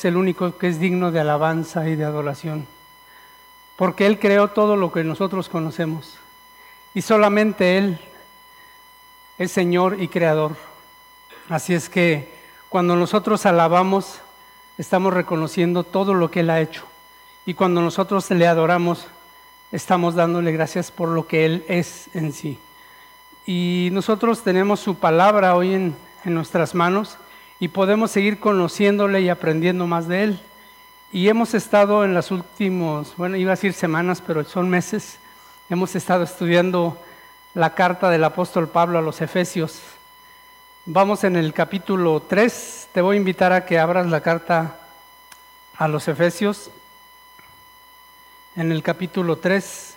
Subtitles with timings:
[0.00, 2.66] es el único que es digno de alabanza y de adoración,
[3.76, 6.16] porque Él creó todo lo que nosotros conocemos
[6.94, 8.00] y solamente Él
[9.36, 10.56] es Señor y Creador.
[11.50, 12.32] Así es que
[12.70, 14.20] cuando nosotros alabamos,
[14.78, 16.86] estamos reconociendo todo lo que Él ha hecho
[17.44, 19.06] y cuando nosotros le adoramos,
[19.70, 22.58] estamos dándole gracias por lo que Él es en sí.
[23.44, 25.94] Y nosotros tenemos su palabra hoy en,
[26.24, 27.18] en nuestras manos
[27.60, 30.40] y podemos seguir conociéndole y aprendiendo más de Él.
[31.12, 35.18] Y hemos estado en las últimas, bueno, iba a decir semanas, pero son meses,
[35.68, 36.96] hemos estado estudiando
[37.52, 39.80] la carta del apóstol Pablo a los Efesios.
[40.86, 44.78] Vamos en el capítulo 3, te voy a invitar a que abras la carta
[45.76, 46.70] a los Efesios,
[48.56, 49.96] en el capítulo 3.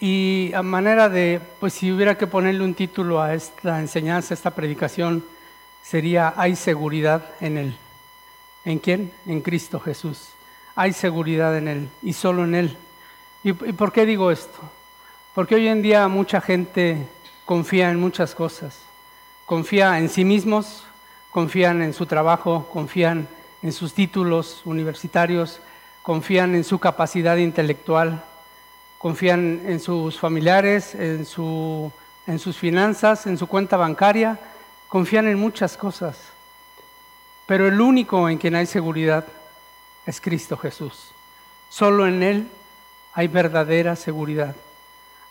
[0.00, 4.36] Y a manera de, pues si hubiera que ponerle un título a esta enseñanza, a
[4.36, 5.22] esta predicación,
[5.82, 7.76] sería Hay seguridad en Él.
[8.64, 9.12] ¿En quién?
[9.26, 10.30] En Cristo Jesús.
[10.74, 12.76] Hay seguridad en Él y solo en Él.
[13.44, 14.58] ¿Y, por qué digo esto?
[15.34, 17.06] Porque hoy en día mucha gente
[17.44, 18.78] confía en muchas cosas.
[19.44, 20.84] Confía en sí mismos,
[21.30, 23.28] confían en su trabajo, confían
[23.62, 25.60] en sus títulos universitarios,
[26.02, 28.24] confían en su capacidad intelectual,
[29.00, 31.90] confían en sus familiares, en, su,
[32.26, 34.38] en sus finanzas, en su cuenta bancaria,
[34.88, 36.18] confían en muchas cosas.
[37.46, 39.24] Pero el único en quien hay seguridad
[40.04, 41.12] es Cristo Jesús.
[41.70, 42.48] Solo en Él
[43.14, 44.54] hay verdadera seguridad.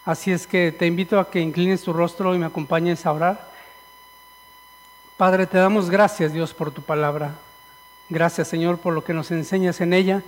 [0.03, 3.51] Así es que te invito a que inclines tu rostro y me acompañes a orar.
[5.15, 7.35] Padre, te damos gracias Dios por tu palabra.
[8.09, 10.23] Gracias Señor por lo que nos enseñas en ella.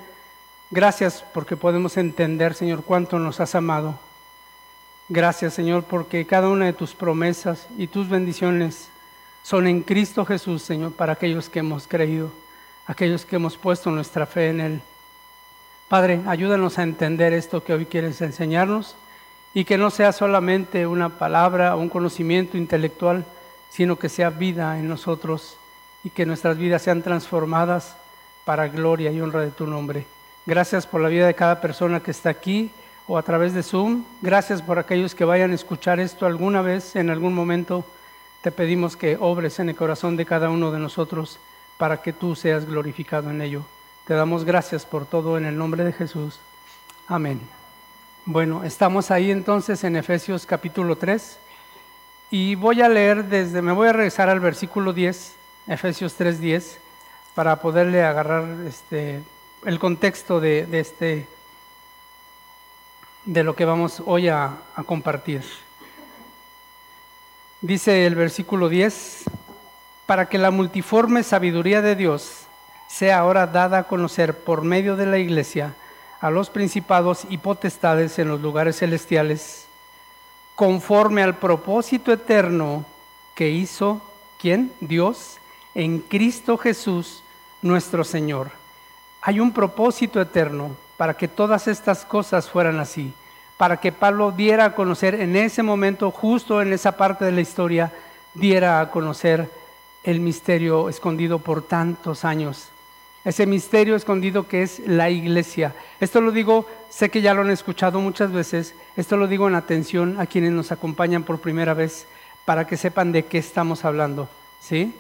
[0.74, 4.00] Gracias porque podemos entender, Señor, cuánto nos has amado.
[5.10, 8.88] Gracias, Señor, porque cada una de tus promesas y tus bendiciones
[9.44, 12.32] son en Cristo Jesús, Señor, para aquellos que hemos creído,
[12.88, 14.82] aquellos que hemos puesto nuestra fe en Él.
[15.90, 18.96] Padre, ayúdanos a entender esto que hoy quieres enseñarnos
[19.54, 23.26] y que no sea solamente una palabra o un conocimiento intelectual,
[23.70, 25.58] sino que sea vida en nosotros
[26.06, 27.98] y que nuestras vidas sean transformadas
[28.46, 30.06] para gloria y honra de tu nombre.
[30.46, 32.72] Gracias por la vida de cada persona que está aquí
[33.08, 34.04] o a través de Zoom.
[34.22, 37.86] Gracias por aquellos que vayan a escuchar esto alguna vez, en algún momento.
[38.42, 41.40] Te pedimos que obres en el corazón de cada uno de nosotros
[41.78, 43.64] para que tú seas glorificado en ello.
[44.08, 46.40] Te damos gracias por todo en el nombre de Jesús.
[47.08, 47.40] Amén.
[48.26, 51.38] Bueno, estamos ahí entonces en Efesios capítulo 3
[52.32, 55.36] y voy a leer desde, me voy a regresar al versículo 10,
[55.68, 56.78] Efesios 3:10,
[57.36, 59.22] para poderle agarrar este
[59.66, 61.28] el contexto de, este,
[63.26, 65.44] de lo que vamos hoy a, a compartir.
[67.62, 69.26] Dice el versículo 10,
[70.08, 72.48] para que la multiforme sabiduría de Dios
[72.88, 75.76] sea ahora dada a conocer por medio de la iglesia
[76.20, 79.66] a los principados y potestades en los lugares celestiales,
[80.56, 82.86] conforme al propósito eterno
[83.36, 84.02] que hizo,
[84.40, 84.72] ¿quién?
[84.82, 85.38] Dios,
[85.74, 87.24] en Cristo Jesús,
[87.62, 88.61] nuestro Señor
[89.22, 93.14] hay un propósito eterno para que todas estas cosas fueran así,
[93.58, 97.42] para que Pablo diera a conocer en ese momento, justo en esa parte de la
[97.42, 97.92] historia,
[98.34, 99.50] diera a conocer
[100.04, 102.70] el misterio escondido por tantos años.
[103.24, 105.76] Ese misterio escondido que es la iglesia.
[106.00, 109.54] Esto lo digo, sé que ya lo han escuchado muchas veces, esto lo digo en
[109.54, 112.08] atención a quienes nos acompañan por primera vez,
[112.46, 114.28] para que sepan de qué estamos hablando.
[114.60, 114.96] ¿sí?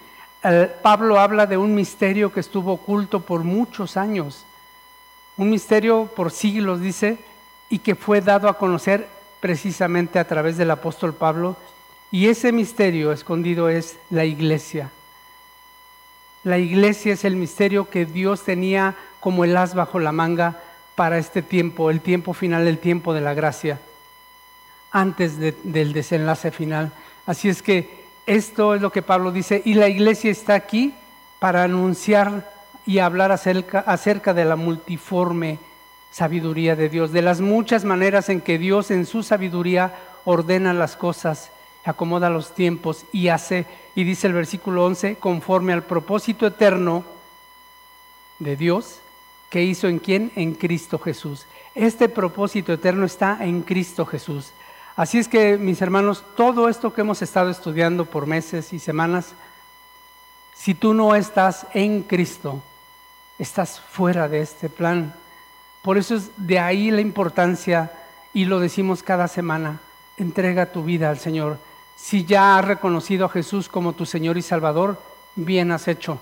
[0.82, 4.46] Pablo habla de un misterio que estuvo oculto por muchos años,
[5.38, 7.20] un misterio por siglos, dice,
[7.70, 9.08] y que fue dado a conocer
[9.40, 11.56] precisamente a través del apóstol Pablo.
[12.10, 14.92] Y ese misterio escondido es la iglesia.
[16.44, 20.60] La iglesia es el misterio que Dios tenía como el as bajo la manga
[20.96, 23.80] para este tiempo, el tiempo final, el tiempo de la gracia,
[24.92, 26.92] antes del desenlace final.
[27.26, 30.94] Así es que esto es lo que Pablo dice, y la iglesia está aquí
[31.40, 32.52] para anunciar
[32.86, 35.60] y hablar acerca, de la multiforme
[36.12, 39.96] sabiduría de Dios, de las muchas maneras en que Dios en su sabiduría
[40.26, 41.52] ordena las cosas,
[41.84, 43.66] acomoda los tiempos y hace,
[43.96, 47.04] y dice el versículo 11, conforme al propósito eterno
[48.40, 49.00] de Dios
[49.50, 50.32] que hizo en quién?
[50.36, 51.46] En Cristo Jesús.
[51.76, 54.52] Este propósito eterno está en Cristo Jesús.
[55.02, 59.34] Así es que, mis hermanos, todo esto que hemos estado estudiando por meses y semanas,
[60.54, 62.62] si tú no estás en Cristo,
[63.40, 65.12] estás fuera de este plan.
[65.82, 67.92] Por eso es de ahí la importancia,
[68.32, 69.80] y lo decimos cada semana,
[70.18, 71.58] entrega tu vida al Señor.
[71.96, 75.02] Si ya has reconocido a Jesús como tu Señor y Salvador,
[75.36, 76.20] bien has hecho.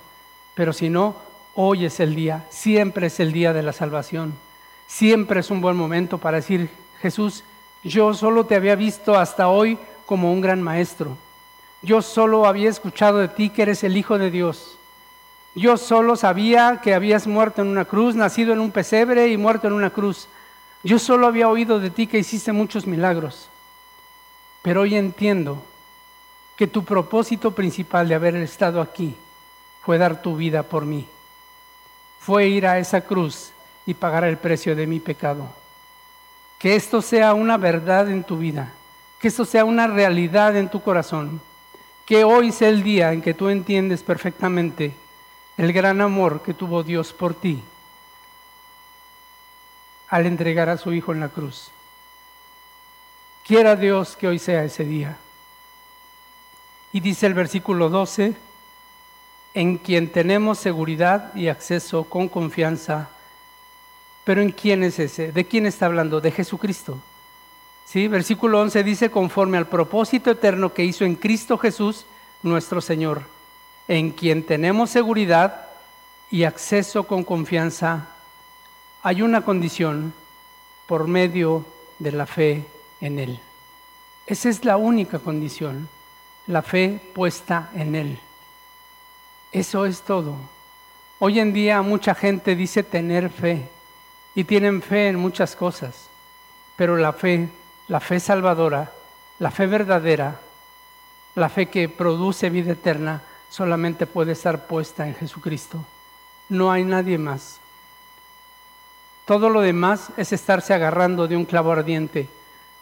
[0.55, 1.17] Pero si no,
[1.53, 4.35] hoy es el día, siempre es el día de la salvación.
[4.87, 6.69] Siempre es un buen momento para decir,
[7.01, 7.43] Jesús,
[7.83, 11.17] yo solo te había visto hasta hoy como un gran maestro.
[11.81, 14.77] Yo solo había escuchado de ti que eres el Hijo de Dios.
[15.55, 19.67] Yo solo sabía que habías muerto en una cruz, nacido en un pesebre y muerto
[19.67, 20.27] en una cruz.
[20.83, 23.49] Yo solo había oído de ti que hiciste muchos milagros.
[24.61, 25.63] Pero hoy entiendo
[26.55, 29.15] que tu propósito principal de haber estado aquí
[29.83, 31.07] fue dar tu vida por mí.
[32.19, 33.51] Fue ir a esa cruz
[33.85, 35.47] y pagar el precio de mi pecado.
[36.59, 38.73] Que esto sea una verdad en tu vida,
[39.19, 41.41] que esto sea una realidad en tu corazón,
[42.05, 44.93] que hoy sea el día en que tú entiendes perfectamente
[45.57, 47.63] el gran amor que tuvo Dios por ti
[50.09, 51.71] al entregar a su Hijo en la cruz.
[53.45, 55.17] Quiera Dios que hoy sea ese día.
[56.91, 58.35] Y dice el versículo 12,
[59.53, 63.09] en quien tenemos seguridad y acceso con confianza.
[64.29, 65.31] Pero ¿en quién es ese?
[65.31, 66.21] ¿De quién está hablando?
[66.21, 66.99] De Jesucristo.
[67.83, 68.07] ¿Sí?
[68.07, 72.05] Versículo 11 dice, conforme al propósito eterno que hizo en Cristo Jesús,
[72.43, 73.23] nuestro Señor,
[73.87, 75.65] en quien tenemos seguridad
[76.29, 78.09] y acceso con confianza.
[79.01, 80.13] Hay una condición
[80.85, 81.65] por medio
[81.97, 82.67] de la fe
[83.01, 83.39] en Él.
[84.27, 85.89] Esa es la única condición,
[86.45, 88.19] la fe puesta en Él.
[89.51, 90.35] Eso es todo.
[91.17, 93.67] Hoy en día mucha gente dice tener fe
[94.35, 96.09] y tienen fe en muchas cosas,
[96.75, 97.49] pero la fe,
[97.87, 98.91] la fe salvadora,
[99.39, 100.39] la fe verdadera,
[101.35, 105.83] la fe que produce vida eterna, solamente puede estar puesta en Jesucristo.
[106.49, 107.59] No hay nadie más.
[109.25, 112.27] Todo lo demás es estarse agarrando de un clavo ardiente.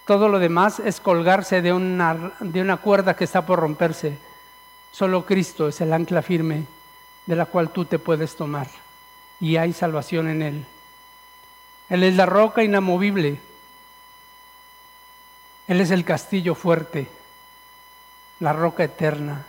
[0.06, 4.18] Todo lo demás es colgarse de una, de una cuerda que está por romperse.
[4.92, 6.66] Solo Cristo es el ancla firme
[7.26, 8.68] de la cual tú te puedes tomar.
[9.40, 10.66] Y hay salvación en Él.
[11.89, 13.39] Él es la roca inamovible.
[15.68, 17.07] Él es el castillo fuerte,
[18.39, 19.45] la roca eterna.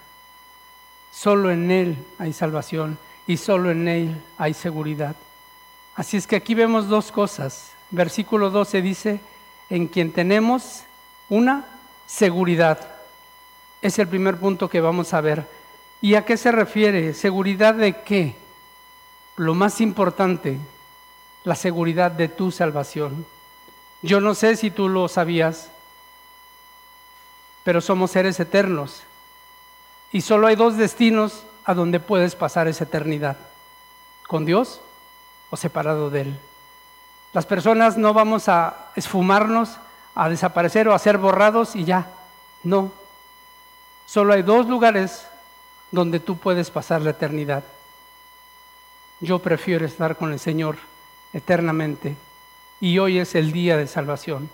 [1.13, 5.15] Solo en Él hay salvación y solo en Él hay seguridad.
[5.95, 7.73] Así es que aquí vemos dos cosas.
[7.91, 9.21] Versículo 12 dice,
[9.71, 10.83] en quien tenemos
[11.29, 11.65] una
[12.07, 12.79] seguridad.
[13.83, 15.47] Es el primer punto que vamos a ver.
[16.01, 17.15] ¿Y a qué se refiere?
[17.15, 18.35] ¿Seguridad de qué?
[19.37, 20.59] Lo más importante,
[21.49, 23.25] la seguridad de tu salvación.
[24.03, 25.71] Yo no sé si tú lo sabías,
[27.65, 29.01] pero somos seres eternos.
[30.13, 33.39] Y solo hay dos destinos a donde puedes pasar esa eternidad.
[34.27, 34.83] Con Dios
[35.49, 36.39] o separado de Él.
[37.33, 39.79] Las personas no vamos a esfumarnos,
[40.15, 42.11] a desaparecer o a ser borrados y ya.
[42.63, 42.93] No.
[44.05, 45.27] Solo hay dos lugares
[45.93, 47.65] donde tú puedes pasar la eternidad.
[49.21, 50.77] Yo prefiero estar con el Señor
[51.33, 52.17] eternamente
[52.81, 54.49] y hoy es el día de salvación.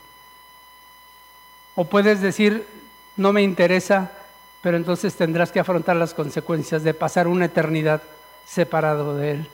[1.74, 2.66] O puedes decir,
[3.16, 4.12] no me interesa,
[4.62, 8.02] pero entonces tendrás que afrontar las consecuencias de pasar una eternidad
[8.46, 9.48] separado de Él.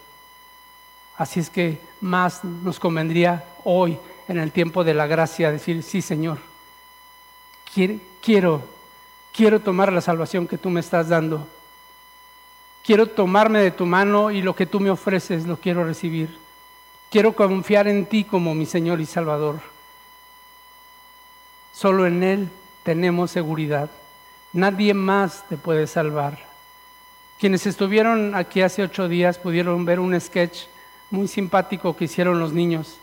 [1.16, 6.02] Así es que más nos convendría hoy, en el tiempo de la gracia, decir, sí
[6.02, 6.38] Señor,
[7.74, 8.62] quiero,
[9.32, 11.46] quiero tomar la salvación que tú me estás dando.
[12.84, 16.38] Quiero tomarme de tu mano y lo que tú me ofreces lo quiero recibir.
[17.10, 19.58] Quiero confiar en ti como mi Señor y Salvador.
[21.72, 22.48] Solo en Él
[22.84, 23.90] tenemos seguridad.
[24.52, 26.38] Nadie más te puede salvar.
[27.40, 30.66] Quienes estuvieron aquí hace ocho días pudieron ver un sketch
[31.10, 32.98] muy simpático que hicieron los niños,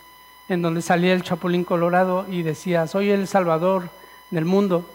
[0.48, 3.90] en donde salía el Chapulín Colorado y decía, soy el Salvador
[4.32, 4.86] del mundo.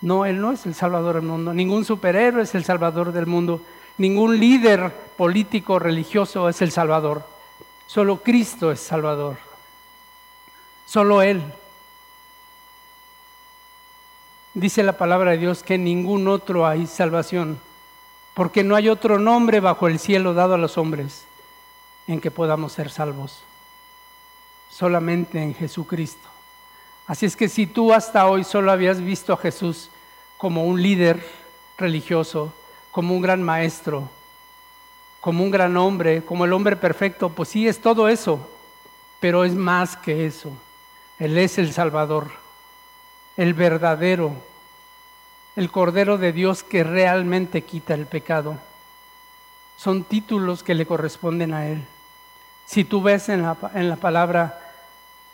[0.00, 3.62] No, Él no es el Salvador del mundo, ningún superhéroe es el Salvador del mundo,
[3.98, 7.24] ningún líder político religioso es el Salvador,
[7.92, 9.36] solo Cristo es Salvador,
[10.86, 11.42] solo Él.
[14.54, 17.58] Dice la palabra de Dios que en ningún otro hay salvación,
[18.34, 21.24] porque no hay otro nombre bajo el cielo dado a los hombres
[22.06, 23.42] en que podamos ser salvos.
[24.70, 26.28] Solamente en Jesucristo.
[27.08, 29.90] Así es que si tú hasta hoy solo habías visto a Jesús
[30.38, 31.28] como un líder
[31.76, 32.52] religioso,
[32.92, 34.08] como un gran maestro,
[35.20, 38.48] como un gran hombre, como el hombre perfecto, pues sí es todo eso,
[39.20, 40.50] pero es más que eso.
[41.18, 42.30] Él es el Salvador,
[43.36, 44.32] el verdadero,
[45.56, 48.56] el Cordero de Dios que realmente quita el pecado.
[49.76, 51.84] Son títulos que le corresponden a Él.
[52.64, 54.58] Si tú ves en la, en la palabra,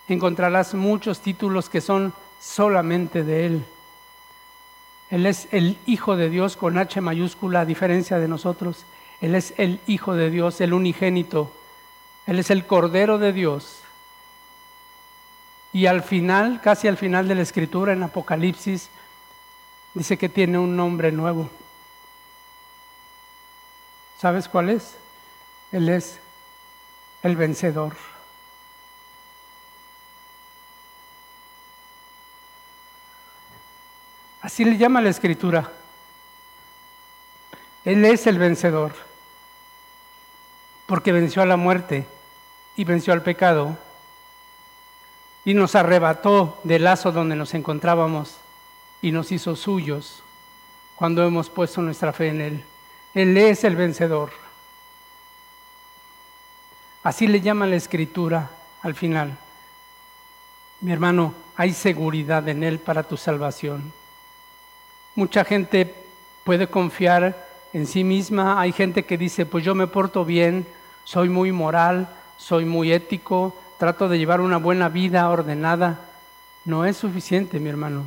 [0.08, 3.64] encontrarás muchos títulos que son solamente de Él.
[5.10, 8.84] Él es el Hijo de Dios con H mayúscula, a diferencia de nosotros.
[9.20, 11.52] Él es el Hijo de Dios, el unigénito.
[12.26, 13.80] Él es el Cordero de Dios.
[15.72, 18.88] Y al final, casi al final de la escritura, en Apocalipsis,
[19.94, 21.50] dice que tiene un nombre nuevo.
[24.18, 24.94] ¿Sabes cuál es?
[25.72, 26.18] Él es
[27.22, 27.94] el vencedor.
[34.40, 35.70] Así le llama la escritura.
[37.86, 38.92] Él es el vencedor,
[40.86, 42.04] porque venció a la muerte
[42.74, 43.78] y venció al pecado
[45.44, 48.38] y nos arrebató del lazo donde nos encontrábamos
[49.00, 50.24] y nos hizo suyos
[50.96, 52.64] cuando hemos puesto nuestra fe en Él.
[53.14, 54.32] Él es el vencedor.
[57.04, 58.50] Así le llama la escritura
[58.82, 59.38] al final.
[60.80, 63.92] Mi hermano, hay seguridad en Él para tu salvación.
[65.14, 65.94] Mucha gente
[66.42, 67.45] puede confiar
[67.76, 68.58] en sí misma.
[68.58, 70.66] Hay gente que dice, pues yo me porto bien,
[71.04, 76.00] soy muy moral, soy muy ético, trato de llevar una buena vida ordenada.
[76.64, 78.04] No es suficiente, mi hermano.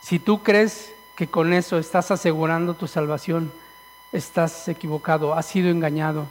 [0.00, 3.52] Si tú crees que con eso estás asegurando tu salvación,
[4.12, 6.26] estás equivocado, has sido engañado.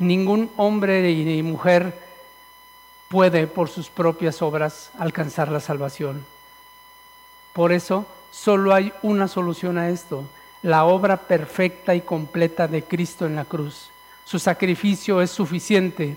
[0.00, 1.96] Ningún hombre ni mujer
[3.08, 6.26] puede por sus propias obras alcanzar la salvación.
[7.52, 8.04] Por eso
[8.36, 10.24] Solo hay una solución a esto,
[10.62, 13.90] la obra perfecta y completa de Cristo en la cruz.
[14.24, 16.16] Su sacrificio es suficiente.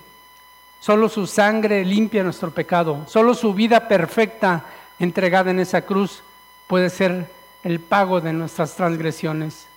[0.80, 3.06] Solo su sangre limpia nuestro pecado.
[3.08, 4.66] Solo su vida perfecta
[4.98, 6.24] entregada en esa cruz
[6.68, 7.30] puede ser
[7.64, 9.68] el pago de nuestras transgresiones.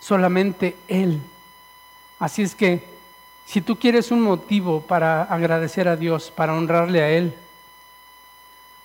[0.00, 1.20] Solamente Él.
[2.18, 2.84] Así es que
[3.44, 7.34] si tú quieres un motivo para agradecer a Dios, para honrarle a Él,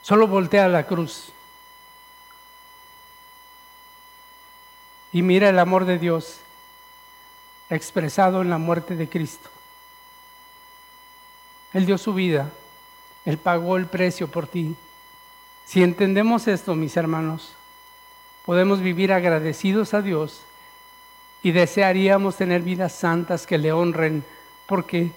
[0.01, 1.31] solo voltea a la cruz
[5.11, 6.39] Y mira el amor de Dios
[7.69, 9.49] expresado en la muerte de Cristo.
[11.73, 12.49] Él dio su vida,
[13.25, 14.75] Él pagó el precio por ti.
[15.65, 17.53] Si entendemos esto, mis hermanos,
[18.45, 20.41] podemos vivir agradecidos a Dios
[21.43, 24.23] y desearíamos tener vidas santas que le honren.
[24.65, 25.11] ¿Por qué?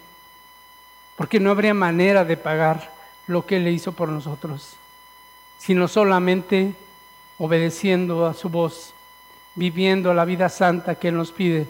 [1.17, 2.93] Porque no habría manera de pagar
[3.27, 4.75] lo que Él le hizo por nosotros,
[5.59, 6.75] sino solamente
[7.39, 8.95] obedeciendo a su voz
[9.55, 11.67] viviendo la vida santa que Él nos pide.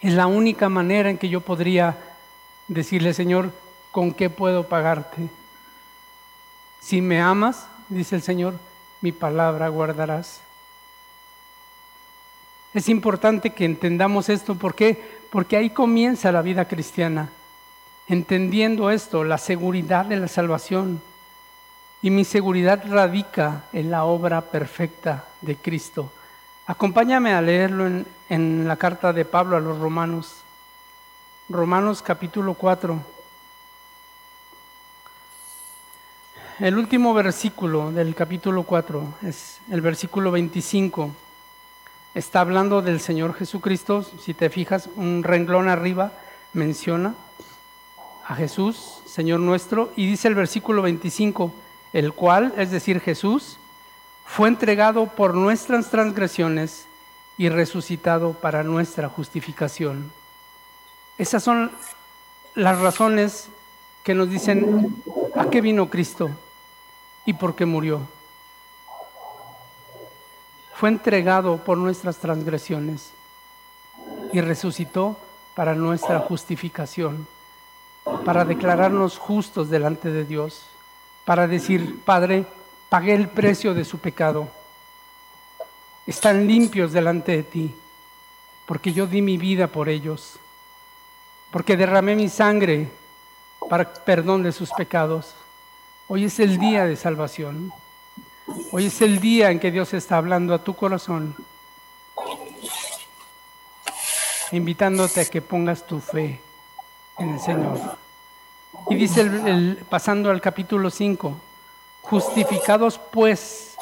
[0.00, 1.96] Es la única manera en que yo podría
[2.66, 3.52] decirle, Señor,
[3.90, 5.28] ¿con qué puedo pagarte?
[6.80, 8.54] Si me amas, dice el Señor,
[9.00, 10.40] mi palabra guardarás.
[12.74, 14.54] Es importante que entendamos esto.
[14.54, 15.18] ¿Por qué?
[15.30, 17.30] Porque ahí comienza la vida cristiana.
[18.06, 21.00] Entendiendo esto, la seguridad de la salvación.
[22.02, 26.12] Y mi seguridad radica en la obra perfecta de Cristo
[26.68, 27.86] Acompáñame a leerlo
[28.28, 30.34] en, la carta de Pablo a los romanos.
[31.48, 33.00] Romanos capítulo 4.
[36.60, 41.10] El último versículo del capítulo 4 es el versículo 25.
[42.14, 44.02] Está hablando del Señor Jesucristo.
[44.02, 46.12] Si te fijas, un renglón arriba
[46.52, 47.14] menciona
[48.26, 51.50] a Jesús, Señor nuestro, y dice el versículo 25,
[51.94, 53.56] el cual, es decir, Jesús,
[54.28, 56.86] fue entregado por nuestras transgresiones
[57.38, 60.12] y resucitado para nuestra justificación.
[61.16, 61.72] Esas son
[62.54, 63.48] las razones
[64.04, 65.02] que nos dicen
[65.34, 66.30] a qué vino Cristo
[67.24, 68.02] y por qué murió.
[70.74, 73.10] Fue entregado por nuestras transgresiones
[74.32, 75.16] y resucitó
[75.54, 77.26] para nuestra justificación,
[78.24, 80.62] para declararnos justos delante de Dios,
[81.24, 82.46] para decir, Padre,
[82.88, 84.48] pagué el precio de su pecado.
[86.06, 87.74] Están limpios delante de ti,
[88.66, 90.38] porque yo di mi vida por ellos,
[91.50, 92.88] porque derramé mi sangre
[93.68, 95.34] para perdón de sus pecados.
[96.06, 97.72] Hoy es el día de salvación.
[98.72, 101.34] Hoy es el día en que Dios está hablando a tu corazón,
[104.52, 106.40] invitándote a que pongas tu fe
[107.18, 107.78] en el Señor.
[108.88, 111.38] Y dice, pasando al capítulo 5,
[112.08, 113.76] Justificados pues,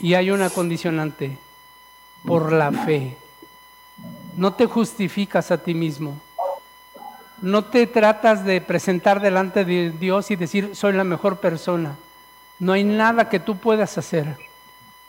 [0.00, 1.36] y hay una condicionante,
[2.24, 3.16] por la fe.
[4.36, 6.18] No te justificas a ti mismo.
[7.42, 11.96] No te tratas de presentar delante de Dios y decir, soy la mejor persona.
[12.58, 14.38] No hay nada que tú puedas hacer.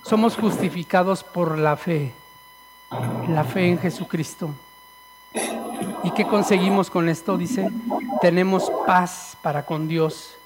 [0.04, 2.14] Somos justificados por la fe,
[3.30, 4.50] la fe en Jesucristo.
[6.04, 7.38] ¿Y qué conseguimos con esto?
[7.38, 7.70] Dice,
[8.22, 10.38] tenemos paz para con Dios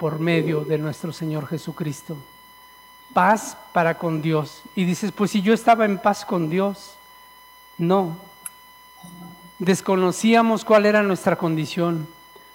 [0.00, 2.16] por medio de nuestro Señor Jesucristo.
[3.12, 4.62] paz para con Dios.
[4.74, 6.94] Y dices, pues si yo estaba en paz con Dios,
[7.76, 8.16] no.
[9.58, 12.08] Desconocíamos cuál era nuestra condición.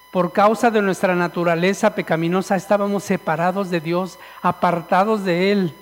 [0.10, 5.76] Por causa de nuestra naturaleza pecaminosa estábamos separados de Dios, apartados de Él.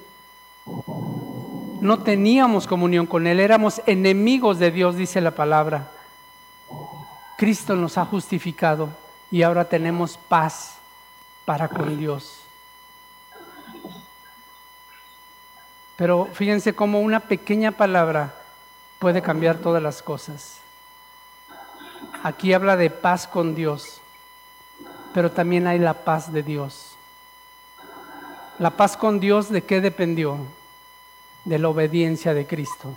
[1.80, 5.92] No teníamos comunión con Él, éramos enemigos de Dios, dice la palabra.
[7.38, 8.90] Cristo nos ha justificado
[9.32, 10.83] y ahora tenemos paz
[11.46, 12.40] para con Dios.
[15.96, 18.34] Pero fíjense cómo una pequeña palabra
[19.00, 20.58] puede cambiar todas las cosas.
[22.24, 24.02] Aquí habla de paz con Dios,
[25.14, 26.98] pero también hay la paz de Dios.
[28.60, 30.38] La paz con Dios, ¿de qué dependió?
[31.44, 32.94] De la obediencia de Cristo.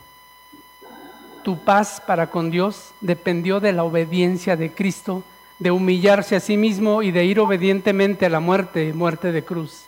[1.42, 5.22] Tu paz para con Dios dependió de la obediencia de Cristo,
[5.58, 9.84] de humillarse a sí mismo y de ir obedientemente a la muerte, muerte de cruz.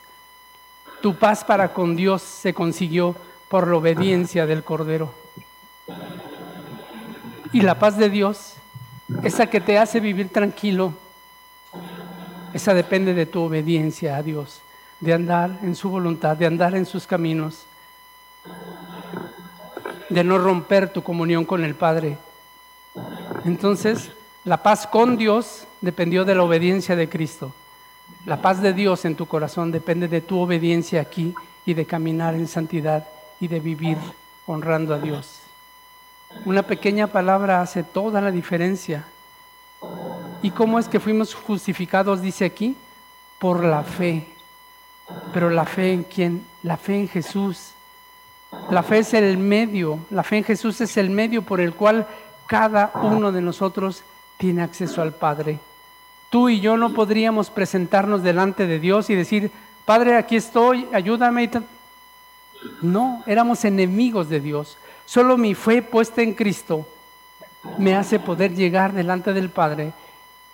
[1.03, 3.15] Tu paz para con Dios se consiguió
[3.49, 5.13] por la obediencia del Cordero.
[7.53, 8.55] Y la paz de Dios,
[9.23, 10.93] esa que te hace vivir tranquilo,
[12.53, 14.61] esa depende de tu obediencia a Dios,
[15.01, 17.65] de andar en su voluntad, de andar en sus caminos,
[20.09, 22.19] de no romper tu comunión con el Padre.
[23.45, 24.11] Entonces,
[24.45, 27.53] la paz con Dios dependió de la obediencia de Cristo.
[28.25, 31.35] La paz de Dios en tu corazón depende de tu obediencia aquí
[31.67, 33.07] y de caminar en santidad
[33.41, 33.99] y de vivir
[34.47, 35.41] honrando a Dios.
[36.45, 39.05] Una pequeña palabra hace toda la diferencia.
[40.43, 42.77] ¿Y cómo es que fuimos justificados, dice aquí?
[43.39, 44.27] Por la fe.
[45.33, 46.45] Pero la fe en quién?
[46.63, 47.73] La fe en Jesús.
[48.71, 52.07] La fe es el medio, la fe en Jesús es el medio por el cual
[52.47, 54.03] cada uno de nosotros
[54.39, 55.59] tiene acceso al Padre.
[56.31, 59.51] Tú y yo no podríamos presentarnos delante de Dios y decir,
[59.85, 61.51] Padre, aquí estoy, ayúdame.
[62.81, 64.79] No, éramos enemigos de Dios.
[65.05, 66.87] Solo mi fe puesta en Cristo
[67.77, 69.93] me hace poder llegar delante del Padre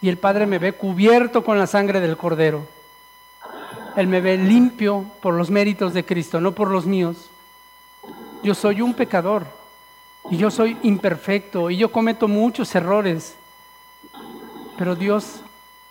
[0.01, 2.67] y el Padre me ve cubierto con la sangre del Cordero.
[3.97, 7.31] Él me ve limpio por los méritos de Cristo, no por los míos.
[8.43, 9.47] Yo soy un pecador
[10.31, 13.37] y yo soy imperfecto y yo cometo muchos errores,
[14.77, 15.41] pero Dios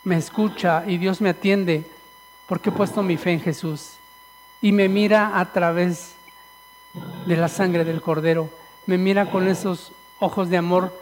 [0.03, 1.85] me escucha y Dios me atiende
[2.47, 3.93] porque he puesto mi fe en Jesús
[4.61, 6.15] y me mira a través
[7.25, 8.49] de la sangre del Cordero,
[8.85, 10.93] me mira con esos ojos de amor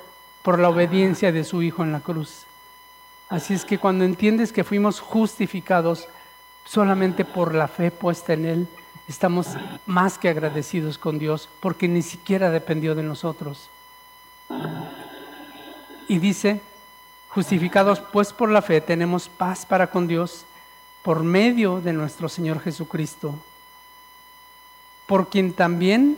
[0.42, 2.46] por la obediencia de su Hijo en la cruz.
[3.30, 6.08] Así es que cuando entiendes que fuimos justificados
[6.66, 8.68] solamente por la fe puesta en Él,
[9.08, 9.48] estamos
[9.86, 13.70] más que agradecidos con Dios porque ni siquiera dependió de nosotros.
[16.08, 16.62] Y dice,
[17.34, 20.46] Justificados pues por la fe, tenemos paz para con Dios
[21.02, 23.36] por medio de nuestro Señor Jesucristo,
[25.08, 26.18] por quien también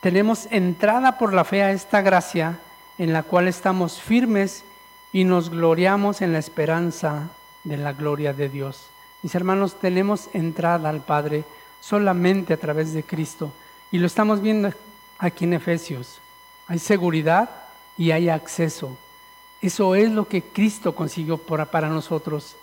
[0.00, 2.58] tenemos entrada por la fe a esta gracia
[2.96, 4.64] en la cual estamos firmes
[5.12, 7.28] y nos gloriamos en la esperanza
[7.64, 8.86] de la gloria de Dios.
[9.22, 11.44] Mis hermanos, tenemos entrada al Padre
[11.80, 13.52] solamente a través de Cristo
[13.90, 14.72] y lo estamos viendo
[15.18, 16.20] aquí en Efesios.
[16.66, 17.50] Hay seguridad
[17.98, 18.96] y hay acceso.
[19.62, 22.56] Eso es lo que Cristo consiguió para nosotros.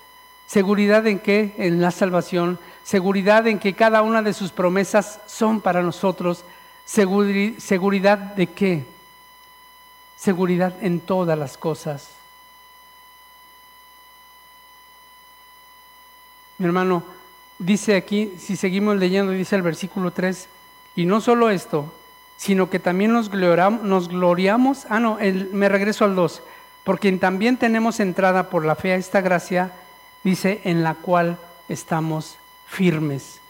[0.48, 1.54] Seguridad en qué?
[1.58, 2.58] En la salvación.
[2.84, 6.44] Seguridad en que cada una de sus promesas son para nosotros.
[6.86, 8.86] Seguridad de qué?
[10.16, 12.10] Seguridad en todas las cosas.
[16.58, 17.04] Mi hermano,
[17.60, 20.48] dice aquí, si seguimos leyendo, dice el versículo 3,
[20.96, 21.94] y no solo esto,
[22.36, 25.20] sino que también nos gloriamos, ah no,
[25.52, 26.42] me regreso al 2,
[26.88, 29.74] por quien también tenemos entrada por la fe a esta gracia,
[30.24, 33.42] dice, en la cual estamos firmes.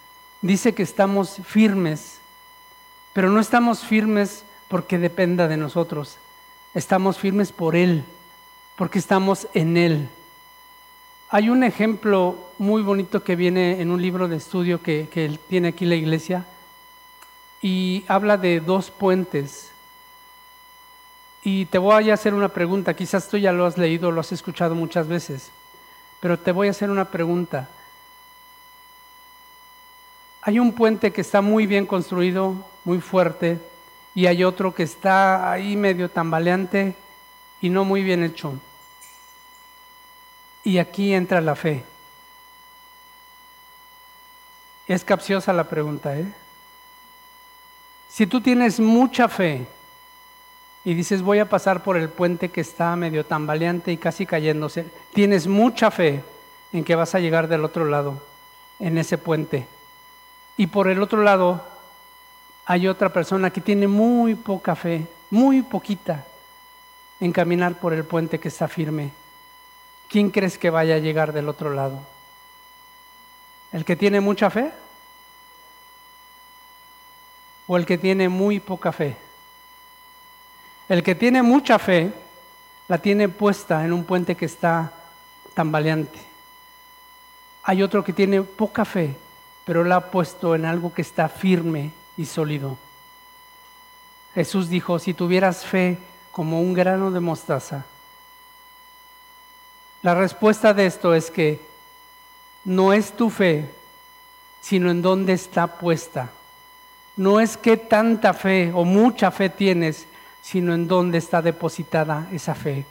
[0.41, 2.17] Dice que estamos firmes,
[3.13, 6.17] pero no estamos firmes porque dependa de nosotros.
[6.73, 8.04] Estamos firmes por Él,
[8.76, 10.10] porque estamos en Él.
[11.30, 15.86] Hay un ejemplo muy bonito que viene en un libro de estudio que, tiene aquí
[15.86, 16.43] la iglesia
[17.62, 19.66] y habla de dos puentes
[21.43, 24.32] y te voy a hacer una pregunta, quizás tú ya lo has leído, lo has
[24.32, 25.52] escuchado muchas veces,
[26.19, 27.69] pero te voy a hacer una pregunta.
[30.41, 33.60] Hay un puente que está muy bien construido, muy fuerte,
[34.15, 36.95] y hay otro que está ahí medio tambaleante
[37.62, 38.54] y no muy bien hecho.
[40.63, 41.84] Y aquí entra la fe.
[44.88, 46.34] Es capciosa la pregunta, ¿eh?
[48.10, 49.67] Si tú tienes mucha fe,
[50.88, 54.86] y dices voy a pasar por el puente que está medio tambaleante y casi cayéndose,
[55.13, 56.23] tienes mucha fe
[56.71, 58.23] en que vas a llegar del otro lado,
[58.80, 59.67] en ese puente.
[60.56, 61.62] Y por el otro lado,
[62.65, 66.23] hay otra persona que tiene muy poca fe, muy poquita,
[67.19, 69.10] en caminar por el puente que está firme.
[70.08, 72.00] ¿Quién crees que vaya a llegar del otro lado?
[73.73, 74.71] ¿El que tiene mucha fe?
[77.67, 79.26] ¿O el que tiene muy poca fe?
[80.89, 82.12] El que tiene mucha fe
[82.88, 84.91] la tiene puesta en un puente que está
[85.54, 86.19] tambaleante.
[87.63, 89.13] Hay otro que tiene poca fe,
[89.65, 92.78] pero la ha puesto en algo que está firme y sólido.
[94.34, 95.97] Jesús dijo, si tuvieras fe
[96.32, 97.86] como un grano de mostaza,
[100.04, 101.60] la respuesta de esto es que
[102.63, 103.69] no es tu fe,
[104.62, 106.30] sino en dónde está puesta.
[107.15, 110.06] No es que tanta fe o mucha fe tienes,
[110.49, 112.86] sino en dónde está depositada esa fe.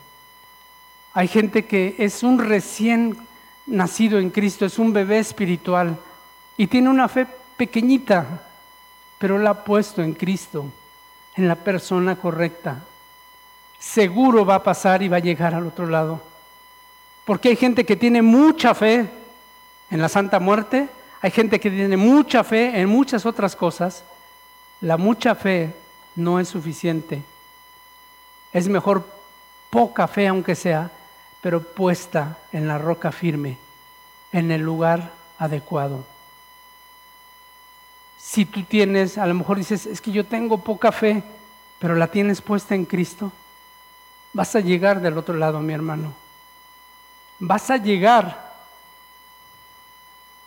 [1.15, 3.17] Hay gente que es un recién
[3.65, 5.97] nacido en Cristo, es un bebé espiritual
[6.59, 8.43] y tiene una fe pequeñita,
[9.17, 10.67] pero la ha puesto en Cristo,
[11.35, 12.83] en la persona correcta.
[13.79, 16.21] Seguro va a pasar y va a llegar al otro lado.
[17.25, 19.09] Porque hay gente que tiene mucha fe
[19.91, 20.91] en la Santa Muerte,
[21.23, 24.05] hay gente que tiene mucha fe en muchas otras cosas.
[24.83, 25.75] La mucha fe
[26.17, 27.23] no es suficiente
[28.53, 29.07] es mejor
[29.71, 30.91] poca fe aunque sea,
[31.41, 33.59] pero puesta en la roca firme,
[34.33, 36.05] en el lugar adecuado.
[38.19, 41.23] Si tú tienes, a lo mejor dices, es que yo tengo poca fe,
[41.79, 43.31] pero la tienes puesta en Cristo,
[44.33, 46.13] vas a llegar del otro lado, mi hermano.
[47.39, 48.55] Vas a llegar,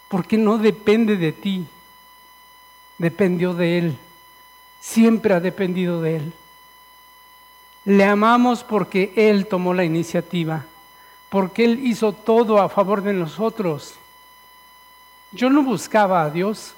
[0.08, 1.68] porque no depende de ti,
[2.98, 3.98] dependió de Él,
[4.82, 6.34] siempre ha dependido de Él.
[7.86, 10.66] Le amamos porque Él tomó la iniciativa,
[11.30, 13.96] porque Él hizo todo a favor de nosotros.
[15.32, 16.74] Yo no buscaba a Dios,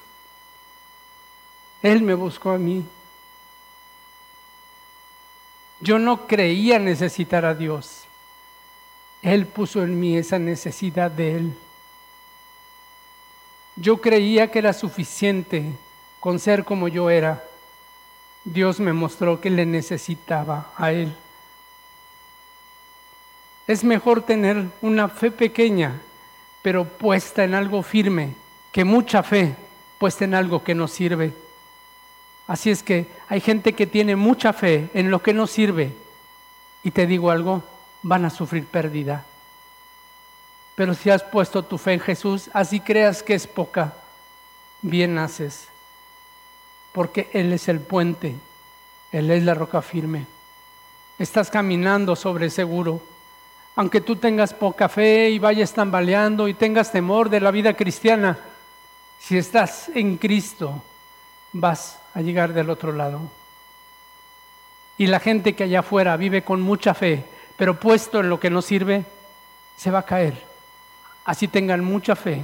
[1.81, 2.85] Él me buscó a mí.
[5.79, 8.03] Yo no creía necesitar a Dios.
[9.21, 11.53] Él puso en mí esa necesidad de Él.
[13.75, 15.73] Yo creía que era suficiente
[16.19, 17.43] con ser como yo era.
[18.43, 21.13] Dios me mostró que le necesitaba a Él.
[23.67, 26.01] Es mejor tener una fe pequeña,
[26.61, 28.33] pero puesta en algo firme,
[28.71, 29.55] que mucha fe
[29.99, 31.33] puesta en algo que no sirve.
[32.47, 35.93] Así es que hay gente que tiene mucha fe en lo que no sirve.
[36.83, 37.63] Y te digo algo,
[38.01, 39.23] van a sufrir pérdida.
[40.73, 43.93] Pero si has puesto tu fe en Jesús, así creas que es poca,
[44.81, 45.70] bien haces
[46.91, 48.35] porque Él es el puente,
[49.11, 50.25] Él es la roca firme.
[51.17, 53.01] Estás caminando sobre seguro.
[53.75, 58.37] Aunque tú tengas poca fe y vayas tambaleando y tengas temor de la vida cristiana,
[59.19, 60.83] si estás en Cristo,
[61.53, 63.21] vas a llegar del otro lado.
[64.97, 67.23] Y la gente que allá afuera vive con mucha fe,
[67.55, 69.05] pero puesto en lo que no sirve,
[69.77, 70.43] se va a caer.
[71.23, 72.43] Así tengan mucha fe,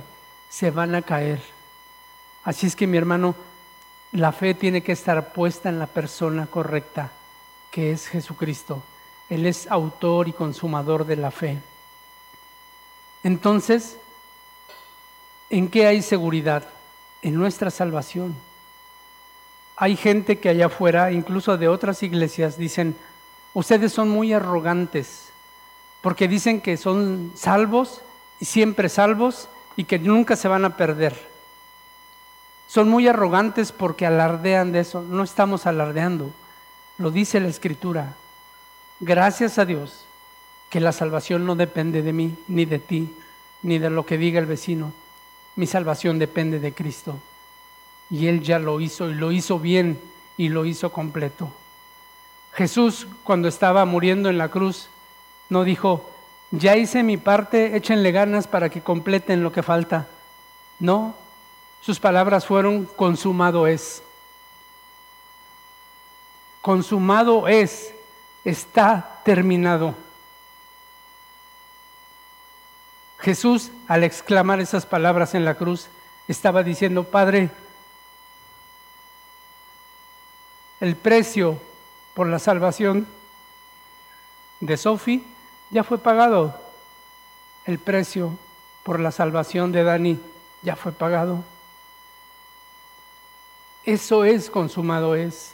[0.50, 1.42] se van a caer.
[2.44, 3.36] Así es que mi hermano,
[4.12, 7.12] la fe tiene que estar puesta en la persona correcta,
[7.72, 8.82] que es Jesucristo.
[9.30, 11.60] Él es autor y consumador de la fe.
[13.24, 13.98] Entonces,
[15.50, 16.64] ¿en qué hay seguridad?
[17.22, 18.36] En nuestra salvación.
[19.76, 22.96] Hay gente que allá afuera, incluso de otras iglesias, dicen,
[23.54, 25.30] ustedes son muy arrogantes,
[26.02, 28.02] porque dicen que son salvos
[28.40, 31.37] y siempre salvos y que nunca se van a perder.
[32.68, 35.02] Son muy arrogantes porque alardean de eso.
[35.02, 36.32] No estamos alardeando.
[36.98, 38.14] Lo dice la escritura.
[39.00, 40.06] Gracias a Dios
[40.70, 43.14] que la salvación no depende de mí, ni de ti,
[43.64, 44.92] ni de lo que diga el vecino.
[45.56, 47.18] Mi salvación depende de Cristo.
[48.10, 50.00] Y Él ya lo hizo y lo hizo bien
[50.36, 51.52] y lo hizo completo.
[52.54, 54.90] Jesús cuando estaba muriendo en la cruz
[55.50, 56.10] no dijo,
[56.52, 60.08] ya hice mi parte, échenle ganas para que completen lo que falta.
[60.80, 61.16] No,
[61.82, 64.04] sus palabras fueron, consumado es.
[66.62, 67.94] Consumado es,
[68.44, 69.96] está terminado.
[73.20, 75.88] Jesús, al exclamar esas palabras en la cruz,
[76.28, 77.50] estaba diciendo, Padre,
[80.80, 81.60] el precio
[82.14, 83.08] por la salvación
[84.60, 85.24] de Sofi
[85.70, 86.60] ya fue pagado.
[87.66, 88.38] El precio
[88.84, 90.20] por la salvación de Dani
[90.62, 91.44] ya fue pagado.
[93.88, 95.54] Eso es consumado es.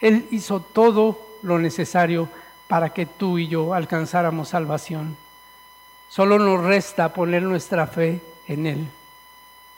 [0.00, 2.28] Él hizo todo lo necesario
[2.68, 5.16] para que tú y yo alcanzáramos salvación.
[6.10, 8.86] Solo nos resta poner nuestra fe en Él.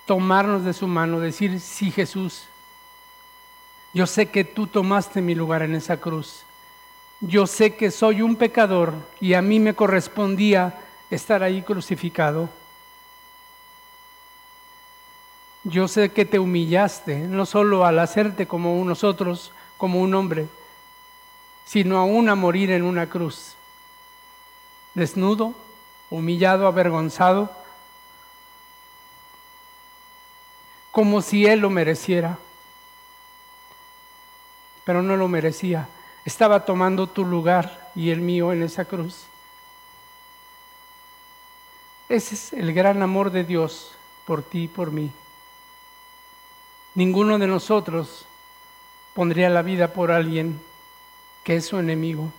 [0.05, 2.43] tomarnos de su mano, decir, sí Jesús,
[3.95, 6.43] yo sé que tú tomaste mi lugar en esa cruz.
[7.21, 10.75] Yo sé que soy un pecador y a mí me correspondía
[11.09, 12.51] estar ahí crucificado.
[15.65, 20.47] Yo sé que te humillaste, no solo al hacerte como nosotros, como un hombre,
[21.65, 23.55] sino aún a morir en una cruz.
[24.93, 25.55] Desnudo,
[26.11, 27.51] humillado, avergonzado,
[30.91, 32.39] como si Él lo mereciera.
[34.85, 35.89] Pero no lo merecía.
[36.27, 39.25] Estaba tomando tu lugar y el mío en esa cruz.
[42.09, 43.93] Ese es el gran amor de Dios
[44.27, 45.11] por ti y por mí.
[46.95, 48.25] Ninguno de nosotros
[49.15, 50.61] pondría la vida por alguien
[51.43, 52.33] que es su enemigo.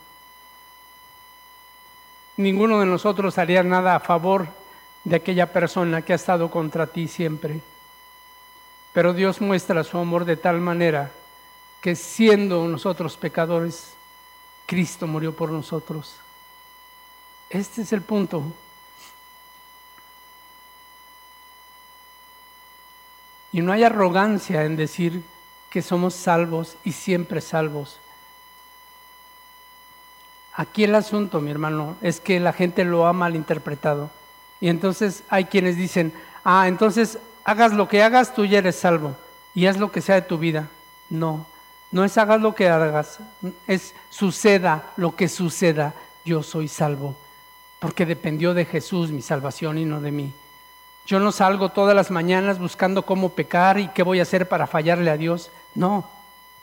[2.38, 4.48] Ninguno de nosotros haría nada a favor
[5.04, 7.62] de aquella persona que ha estado contra ti siempre.
[8.94, 11.12] Pero Dios muestra su amor de tal manera
[11.82, 13.94] que siendo nosotros pecadores,
[14.66, 16.16] Cristo murió por nosotros.
[17.50, 18.44] Este es el punto.
[23.56, 25.24] Y no hay arrogancia en decir
[25.70, 28.02] que somos salvos y siempre salvos.
[30.54, 34.10] Aquí el asunto, mi hermano, es que la gente lo ha malinterpretado.
[34.60, 36.12] Y entonces hay quienes dicen,
[36.44, 39.16] ah, entonces hagas lo que hagas, tú ya eres salvo.
[39.54, 40.68] Y haz lo que sea de tu vida.
[41.10, 41.46] No,
[41.94, 43.20] no es hagas lo que hagas,
[43.68, 45.94] es suceda lo que suceda,
[46.26, 47.16] yo soy salvo.
[47.80, 50.34] Porque dependió de Jesús mi salvación y no de mí.
[51.06, 54.66] Yo no salgo todas las mañanas buscando cómo pecar y qué voy a hacer para
[54.66, 55.52] fallarle a Dios.
[55.76, 56.10] No.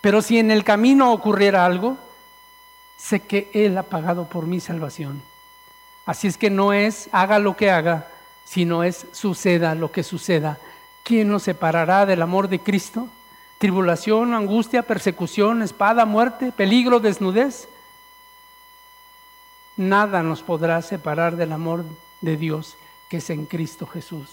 [0.00, 1.96] Pero si en el camino ocurriera algo,
[2.96, 5.22] sé que Él ha pagado por mi salvación.
[6.06, 8.08] Así es que no es haga lo que haga,
[8.44, 10.58] sino es suceda lo que suceda.
[11.04, 13.06] ¿Quién nos separará del amor de Cristo?
[13.58, 17.68] ¿Tribulación, angustia, persecución, espada, muerte, peligro, desnudez?
[19.76, 21.84] Nada nos podrá separar del amor
[22.20, 22.76] de Dios
[23.18, 24.28] es en Cristo Jesús.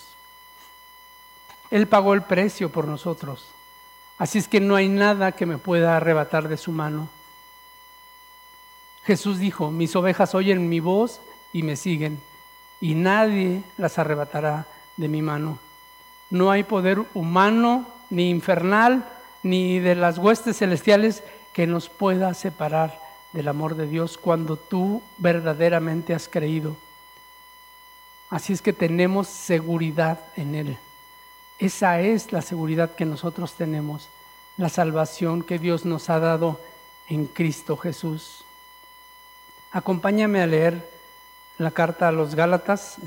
[1.72, 3.48] Él pagó el precio por nosotros.
[4.18, 7.10] Así es que no hay nada que me pueda arrebatar de su mano.
[9.06, 11.22] Jesús dijo, mis ovejas oyen mi voz
[11.54, 12.20] y me siguen,
[12.82, 15.58] y nadie las arrebatará de mi mano.
[16.30, 19.06] No hay poder humano, ni infernal,
[19.42, 23.00] ni de las huestes celestiales que nos pueda separar
[23.34, 26.76] del amor de Dios cuando tú verdaderamente has creído.
[28.30, 30.78] Así es que tenemos seguridad en Él.
[31.58, 34.08] Esa es la seguridad que nosotros tenemos,
[34.58, 36.60] la salvación que Dios nos ha dado
[37.08, 38.46] en Cristo Jesús.
[39.72, 40.90] Acompáñame a leer
[41.58, 42.98] la carta a los Gálatas,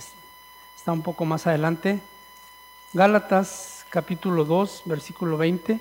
[0.76, 2.00] está un poco más adelante.
[2.92, 5.80] Gálatas capítulo 2, versículo 20.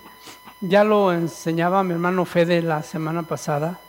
[0.62, 3.80] Ya lo enseñaba mi hermano Fede la semana pasada.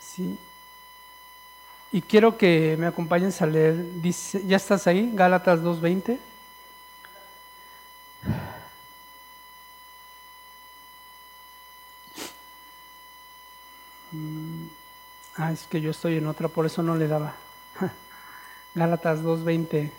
[0.00, 0.36] Sí,
[1.92, 5.10] y quiero que me acompañes a leer, dice, ¿ya estás ahí?
[5.14, 6.18] Gálatas 2.20.
[14.12, 14.66] Mm,
[15.36, 17.34] ah, es que yo estoy en otra, por eso no le daba.
[18.74, 19.90] Gálatas 2.20.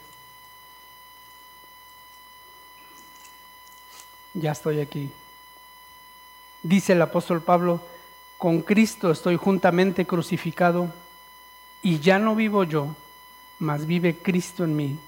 [4.34, 5.12] Ya estoy aquí.
[6.63, 7.82] Dice el apóstol Pablo,
[8.38, 10.93] con Cristo estoy juntamente crucificado
[11.82, 12.96] y ya no vivo yo,
[13.60, 15.00] mas vive Cristo en mí.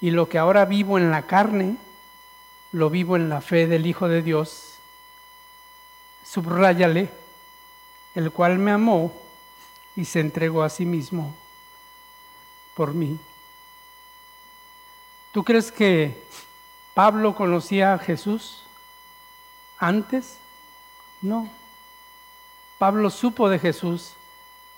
[0.00, 1.76] Y lo que ahora vivo en la carne,
[2.72, 4.74] lo vivo en la fe del Hijo de Dios.
[6.24, 7.10] Subráyale,
[8.14, 9.12] el cual me amó
[9.94, 11.34] y se entregó a sí mismo
[12.74, 13.18] por mí.
[15.32, 16.22] ¿Tú crees que
[16.94, 18.64] Pablo conocía a Jesús
[19.78, 20.38] antes?
[21.22, 21.48] No.
[22.78, 24.15] Pablo supo de Jesús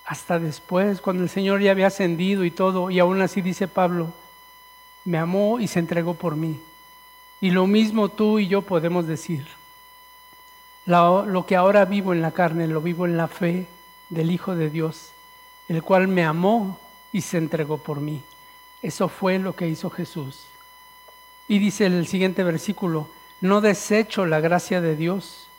[0.09, 4.11] hasta después, cuando el Señor ya había ascendido y todo, y aún así dice Pablo,
[5.05, 6.59] me amó y se entregó por mí.
[7.39, 9.45] Y lo mismo tú y yo podemos decir.
[10.87, 13.67] Lo, que ahora vivo en la carne, lo vivo en la fe
[14.09, 15.11] del Hijo de Dios,
[15.67, 16.79] el cual me amó
[17.11, 18.23] y se entregó por mí.
[18.81, 20.47] Eso fue lo que hizo Jesús.
[21.47, 23.09] Y dice el siguiente versículo,
[23.41, 25.49] no desecho la gracia de Dios,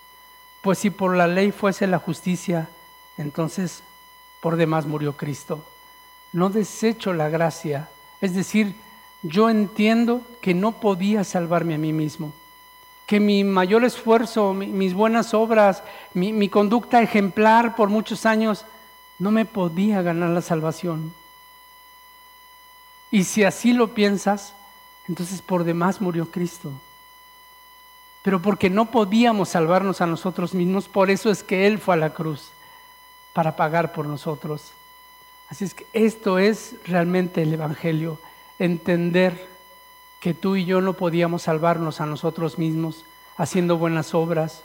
[0.60, 2.68] pues si por la ley fuese la justicia,
[3.16, 3.84] entonces
[4.40, 5.64] por demás murió Cristo.
[6.32, 7.88] No desecho la gracia,
[8.20, 8.74] es decir,
[9.22, 12.32] yo entiendo que no podía salvarme a mí mismo,
[13.06, 15.82] que mi mayor esfuerzo, mis buenas obras,
[16.14, 18.64] mi, mi conducta ejemplar por muchos años,
[19.18, 21.12] no me podía ganar la salvación.
[23.10, 24.54] Y si así lo piensas,
[25.08, 26.70] Entonces por demás murió Cristo.
[28.22, 31.98] Pero porque no podíamos salvarnos a nosotros mismos, por eso es que Él fue a
[31.98, 32.52] la cruz,
[33.32, 34.72] para pagar por nosotros.
[35.48, 38.18] Así es que esto es realmente el Evangelio,
[38.58, 39.48] entender
[40.20, 43.04] que tú y yo no podíamos salvarnos a nosotros mismos
[43.36, 44.62] haciendo buenas obras,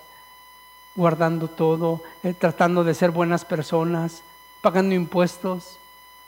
[0.96, 4.22] guardando todo, eh, tratando de ser buenas personas,
[4.62, 5.80] pagando impuestos,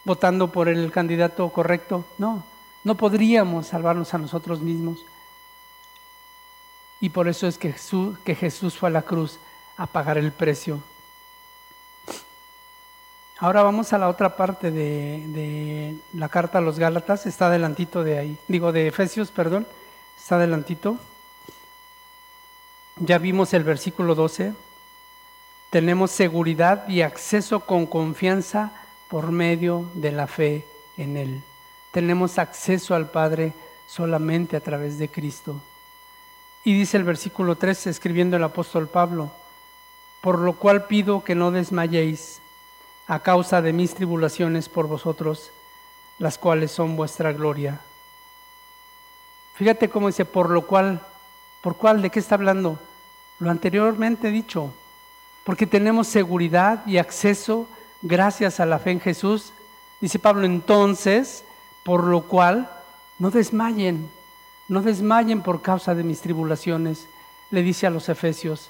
[0.06, 2.06] votando por el candidato correcto.
[2.17, 2.43] No,
[2.84, 5.06] no podríamos salvarnos a nosotros mismos.
[7.00, 9.39] Y por eso es que Jesús, que Jesús fue a la cruz
[9.76, 10.80] a pagar el precio.
[13.39, 18.17] Ahora vamos a la otra parte de, la carta a los Gálatas, está adelantito de
[18.17, 19.67] ahí, digo de Efesios, perdón,
[20.17, 20.97] está adelantito.
[22.95, 24.54] Ya vimos el versículo 12.
[25.69, 28.71] Tenemos seguridad y acceso con confianza
[29.08, 30.65] por medio de la fe
[30.97, 31.43] en Él.
[31.91, 33.54] Tenemos acceso al Padre
[33.86, 35.62] solamente a través de Cristo.
[36.63, 39.30] Y dice el versículo 13, escribiendo el apóstol Pablo,
[40.21, 42.41] por lo cual pido que no desmayéis
[43.08, 45.52] a causa de mis tribulaciones por vosotros,
[46.20, 47.80] las cuales son vuestra gloria.
[49.56, 51.02] Fíjate cómo dice, por lo cual,
[51.62, 52.02] ¿por cuál?
[52.02, 52.78] ¿De qué está hablando?
[53.39, 54.74] Lo anteriormente dicho,
[55.43, 57.67] porque tenemos seguridad y acceso
[58.02, 59.54] gracias a la fe en Jesús.
[60.02, 61.43] Dice Pablo, entonces,
[61.84, 62.70] por lo cual,
[63.20, 64.10] no desmayen,
[64.67, 67.08] no desmayen por causa de mis tribulaciones,
[67.50, 68.70] le dice a los efesios.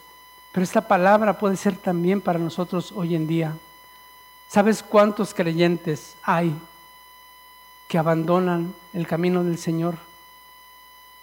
[0.52, 3.54] Pero esta palabra puede ser también para nosotros hoy en día.
[4.50, 6.56] ¿Sabes cuántos creyentes hay
[7.88, 9.98] que abandonan el camino del Señor?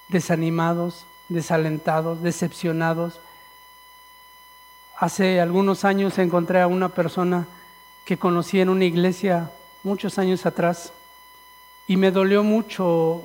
[0.09, 3.21] Desanimados, desalentados, decepcionados.
[4.99, 7.47] Hace algunos años encontré a una persona
[8.05, 9.51] que conocí en una iglesia
[9.83, 10.93] muchos años atrás
[11.87, 13.23] y me dolió mucho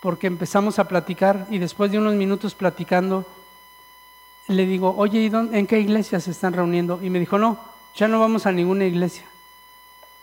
[0.00, 3.24] porque empezamos a platicar y después de unos minutos platicando,
[4.48, 5.26] le digo, oye, ¿y
[5.56, 7.00] en qué iglesia se están reuniendo?
[7.02, 7.58] Y me dijo, no,
[7.94, 9.24] ya no vamos a ninguna iglesia.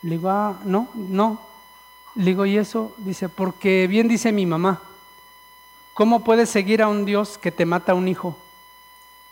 [0.01, 1.41] Le digo, ah, no, no.
[2.15, 2.93] Le digo, ¿y eso?
[2.97, 4.81] Dice, porque bien dice mi mamá,
[5.93, 8.37] ¿cómo puedes seguir a un Dios que te mata a un hijo?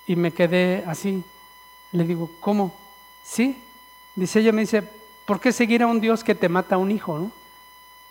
[0.05, 1.23] Y me quedé así.
[1.91, 2.73] Le digo, ¿cómo?
[3.23, 3.57] Sí.
[4.15, 4.83] Dice ella, me dice,
[5.25, 7.17] ¿por qué seguir a un Dios que te mata a un hijo?
[7.19, 7.31] ¿no?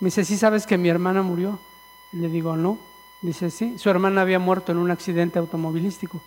[0.00, 1.58] Me dice, ¿sí sabes que mi hermana murió?
[2.12, 2.78] Le digo, no.
[3.22, 6.20] Dice, sí, su hermana había muerto en un accidente automovilístico.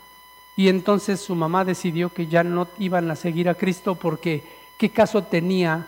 [0.56, 4.44] Y entonces su mamá decidió que ya no iban a seguir a Cristo porque
[4.78, 5.88] ¿qué caso tenía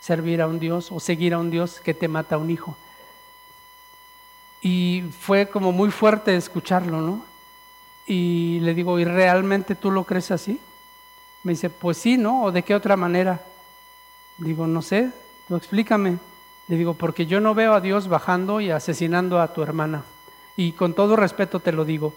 [0.00, 2.76] servir a un Dios o seguir a un Dios que te mata a un hijo?
[4.60, 7.24] Y fue como muy fuerte escucharlo, ¿no?
[8.06, 10.58] Y le digo, ¿y realmente tú lo crees así?
[11.42, 12.44] Me dice, pues sí, ¿no?
[12.44, 13.42] ¿O de qué otra manera?
[14.38, 15.10] Digo, no sé,
[15.46, 16.18] tú explícame.
[16.68, 20.04] Le digo, porque yo no veo a Dios bajando y asesinando a tu hermana.
[20.56, 22.14] Y con todo respeto te lo digo.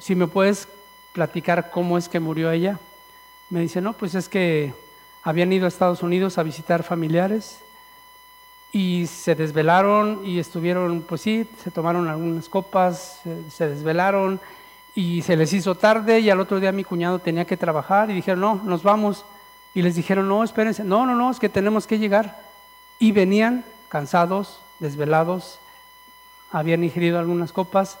[0.00, 0.68] si me puedes
[1.12, 2.78] platicar cómo es que murió ella.
[3.50, 4.74] Me dice, no, pues es que
[5.26, 7.58] habían ido a Estados Unidos a visitar familiares
[8.70, 14.40] y se desvelaron y estuvieron, pues sí, se tomaron algunas copas, se, desvelaron
[14.94, 18.14] y se les hizo tarde y al otro día mi cuñado tenía que trabajar y
[18.14, 19.24] dijeron, no, nos vamos.
[19.74, 22.40] Y les dijeron, no, espérense, no, no, no, es que tenemos que llegar.
[23.00, 25.58] Y venían cansados, desvelados,
[26.52, 27.98] habían ingerido algunas copas,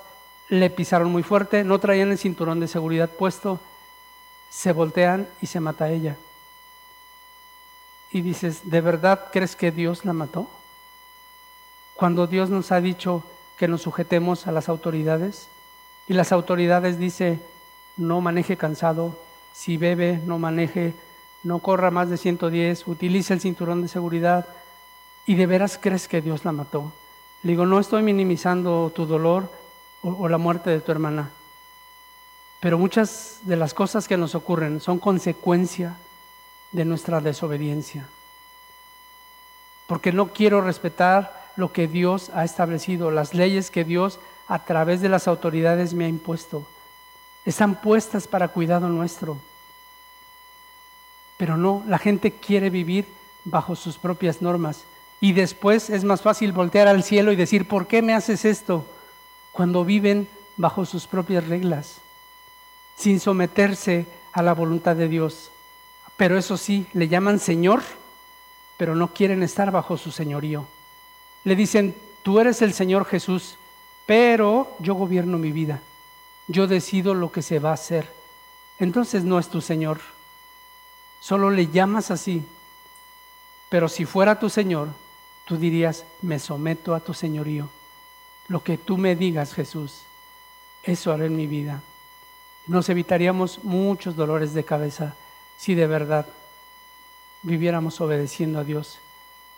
[0.48, 3.58] le pisaron muy fuerte, no traían el cinturón de seguridad puesto,
[4.48, 6.16] se voltean y se mata a ella.
[8.10, 10.48] Y dices, ¿de verdad crees que Dios la mató?
[11.94, 13.24] Cuando Dios nos ha dicho
[13.56, 15.48] que nos sujetemos a las autoridades
[16.08, 17.40] y las autoridades dice,
[17.96, 19.18] no maneje cansado,
[19.52, 20.94] si bebe, no maneje,
[21.42, 24.46] no corra más de 110, utilice el cinturón de seguridad,
[25.26, 26.92] ¿Y de veras crees que Dios la mató?
[27.42, 29.50] Le digo, no estoy minimizando tu dolor
[30.02, 31.30] o, la muerte de tu hermana,
[32.60, 35.96] pero muchas de las cosas que nos ocurren son consecuencia
[36.76, 38.06] de nuestra desobediencia.
[39.86, 45.00] Porque no quiero respetar lo que Dios ha establecido, las leyes que Dios a través
[45.00, 46.66] de las autoridades me ha impuesto.
[47.46, 49.38] Están puestas para cuidado nuestro.
[51.38, 53.06] Pero no, la gente quiere vivir
[53.44, 54.84] bajo sus propias normas
[55.18, 58.84] y después es más fácil voltear al cielo y decir, ¿por qué me haces esto?
[59.52, 60.28] Cuando viven
[60.58, 62.02] bajo sus propias reglas,
[62.96, 65.50] sin someterse a la voluntad de Dios.
[66.16, 67.82] Pero eso sí, le llaman Señor,
[68.76, 70.66] pero no quieren estar bajo su señorío.
[71.44, 73.56] Le dicen, tú eres el Señor Jesús,
[74.06, 75.80] pero yo gobierno mi vida.
[76.48, 78.10] Yo decido lo que se va a hacer.
[78.78, 80.00] Entonces no es tu Señor.
[81.20, 82.42] Solo le llamas así.
[83.68, 84.88] Pero si fuera tu Señor,
[85.44, 87.68] tú dirías, me someto a tu señorío.
[88.48, 90.02] lo que tú me digas, Jesús,
[90.84, 91.82] eso haré en mi vida.
[92.68, 95.16] Nos evitaríamos muchos dolores de cabeza
[95.56, 96.26] si de verdad
[97.42, 98.98] viviéramos obedeciendo a Dios.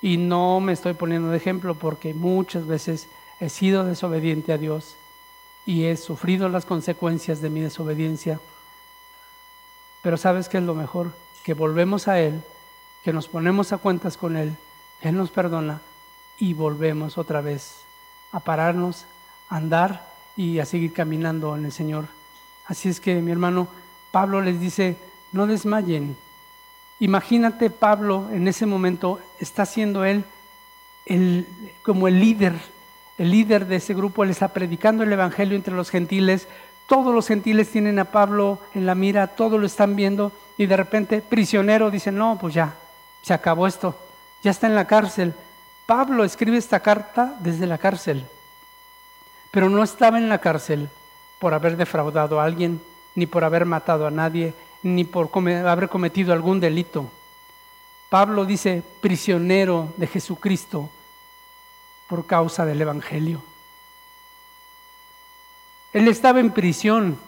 [0.00, 3.08] Y no me estoy poniendo de ejemplo porque muchas veces
[3.40, 4.96] he sido desobediente a Dios
[5.66, 8.40] y he sufrido las consecuencias de mi desobediencia.
[10.02, 11.12] Pero ¿sabes qué es lo mejor?
[11.44, 12.42] Que volvemos a Él,
[13.02, 14.56] que nos ponemos a cuentas con Él,
[15.00, 15.80] Él nos perdona
[16.38, 17.82] y volvemos otra vez
[18.32, 19.06] a pararnos,
[19.48, 22.06] a andar y a seguir caminando en el Señor.
[22.66, 23.68] Así es que mi hermano
[24.10, 24.96] Pablo les dice,
[25.32, 26.16] no desmayen,
[27.00, 30.24] Imagínate Pablo en ese momento, está siendo él
[31.82, 32.54] como el líder,
[33.18, 36.48] el líder de ese grupo, él está predicando el Evangelio entre los gentiles,
[36.86, 40.76] todos los gentiles tienen a Pablo en la mira, todos lo están viendo y de
[40.76, 42.74] repente prisionero dice, no, pues ya,
[43.22, 43.96] se acabó esto,
[44.42, 45.34] ya está en la cárcel.
[45.86, 48.26] Pablo escribe esta carta desde la cárcel,
[49.50, 50.90] pero no estaba en la cárcel
[51.38, 52.82] por haber defraudado a alguien,
[53.14, 54.52] ni por haber matado a nadie,
[54.82, 57.10] ni por haber cometido algún delito.
[58.08, 60.90] Pablo dice, prisionero de Jesucristo
[62.06, 63.42] por causa del Evangelio.
[65.92, 67.18] Él estaba en prisión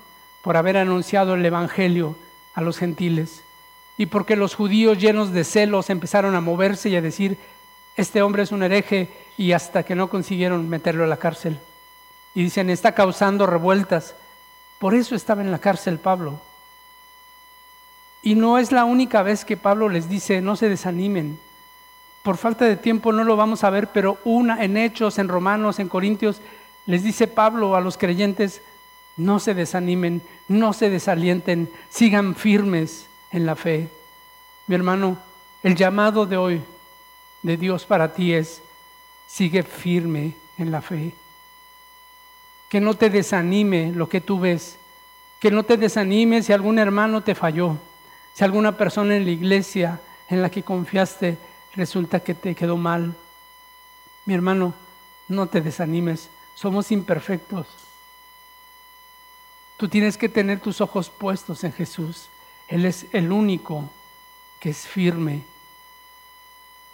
[0.42, 2.16] por haber anunciado el Evangelio
[2.54, 3.42] a los gentiles
[3.98, 7.36] y porque los judíos llenos de celos empezaron a moverse y a decir,
[7.96, 11.58] este hombre es un hereje y hasta que no consiguieron meterlo a la cárcel.
[12.34, 14.14] Y dicen, está causando revueltas.
[14.78, 16.40] Por eso estaba en la cárcel Pablo.
[18.22, 21.38] Y no es la única vez que Pablo les dice, no se desanimen.
[22.22, 25.78] Por falta de tiempo no lo vamos a ver, pero una en Hechos, en Romanos,
[25.78, 26.42] en Corintios,
[26.84, 28.60] les dice Pablo a los creyentes,
[29.16, 33.88] no se desanimen, no se desalienten, sigan firmes en la fe.
[34.66, 35.16] Mi hermano,
[35.62, 36.60] el llamado de hoy
[37.42, 38.62] de Dios para ti es,
[39.26, 41.14] sigue firme en la fe.
[42.68, 44.76] Que no te desanime lo que tú ves,
[45.40, 47.78] que no te desanime si algún hermano te falló
[48.40, 51.36] si alguna persona en la iglesia en la que confiaste
[51.74, 53.14] resulta que te quedó mal,
[54.24, 54.72] mi hermano,
[55.28, 57.66] no te desanimes, somos imperfectos.
[59.76, 62.30] Tú tienes que tener tus ojos puestos en Jesús.
[62.66, 63.90] Él es el único
[64.58, 65.42] que es firme.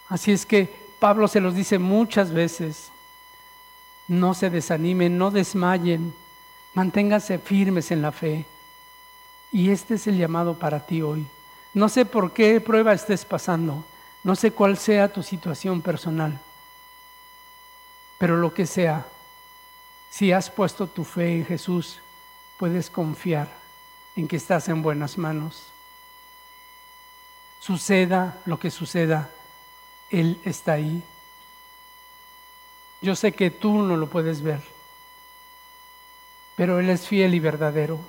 [0.09, 2.91] Así es que Pablo se los dice muchas veces,
[4.09, 6.13] no se desanimen, no desmayen,
[6.73, 8.45] manténganse firmes en la fe.
[9.53, 11.25] Y este es el llamado para ti hoy.
[11.77, 13.85] No sé por qué prueba estés pasando,
[14.23, 16.39] no sé cuál sea tu situación personal,
[18.17, 19.05] pero lo que sea,
[20.09, 21.99] si has puesto tu fe en Jesús,
[22.57, 23.47] puedes confiar
[24.15, 25.67] en que estás en buenas manos.
[27.59, 29.29] Suceda lo que suceda,
[30.09, 31.03] Él está ahí.
[33.03, 34.63] Yo sé que tú no lo puedes ver,
[36.55, 37.99] pero Él es fiel y verdadero.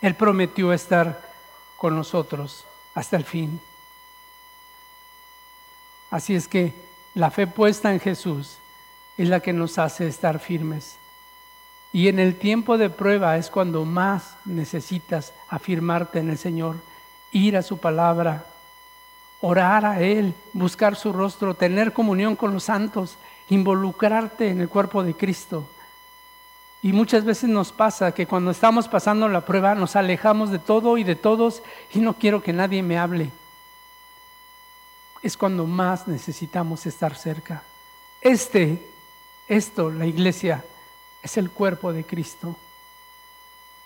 [0.00, 1.25] Él prometió estar
[1.76, 2.64] con nosotros
[2.94, 3.60] hasta el fin.
[6.10, 6.72] Así es que
[7.14, 8.58] la fe puesta en Jesús
[9.16, 10.96] es la que nos hace estar firmes.
[11.92, 16.76] Y en el tiempo de prueba es cuando más necesitas afirmarte en el Señor,
[17.32, 18.46] ir a su palabra,
[19.40, 23.16] orar a Él, buscar su rostro, tener comunión con los santos,
[23.48, 25.68] involucrarte en el cuerpo de Cristo.
[26.86, 30.98] Y muchas veces nos pasa que cuando estamos pasando la prueba nos alejamos de todo
[30.98, 33.32] y de todos y no quiero que nadie me hable.
[35.20, 37.64] Es cuando más necesitamos estar cerca.
[38.20, 38.88] Este,
[39.48, 40.64] esto, la iglesia,
[41.24, 42.54] es el cuerpo de Cristo.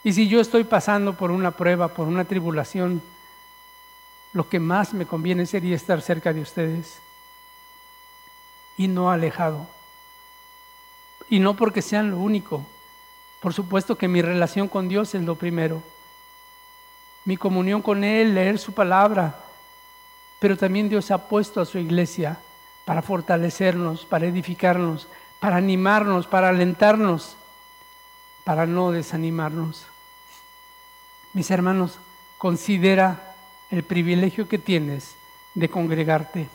[0.05, 3.01] Y si yo estoy pasando por una prueba, por una tribulación,
[4.35, 6.99] lo que más me conviene sería estar cerca de ustedes
[8.77, 9.67] y no alejado.
[11.31, 12.67] Y no porque sean lo único,
[13.41, 15.83] por supuesto que mi relación con Dios es lo primero.
[17.25, 19.35] Mi comunión con Él, leer su palabra.
[20.39, 22.39] Pero también Dios ha puesto a su iglesia
[22.85, 27.37] para fortalecernos, para edificarnos, para animarnos, para alentarnos,
[28.45, 29.87] para no desanimarnos.
[31.33, 31.99] Mis hermanos,
[32.37, 33.35] considera
[33.71, 35.15] el privilegio que tienes
[35.55, 36.49] de congregarte,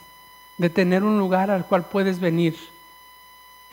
[0.58, 2.58] de tener un lugar al cual puedes venir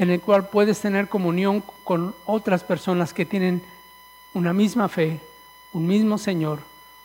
[0.03, 3.62] en el cual puedes tener comunión con otras personas que tienen
[4.34, 5.20] una misma fe,
[5.72, 6.59] un mismo Señor,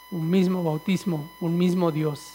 [0.10, 2.34] un mismo bautismo, un mismo Dios.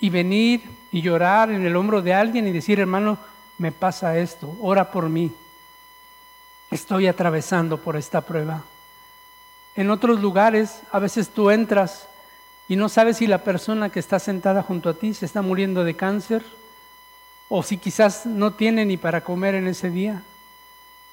[0.00, 3.16] Y venir y llorar en el hombro de alguien y decir, hermano,
[3.58, 5.30] me pasa esto, ora por mí.
[6.72, 8.64] Estoy atravesando por esta prueba.
[9.76, 12.08] En otros lugares, a veces tú entras
[12.66, 15.84] y no sabes si la persona que está sentada junto a ti se está muriendo
[15.84, 16.44] de cáncer
[17.48, 20.22] o si quizás no tiene ni para comer en ese día.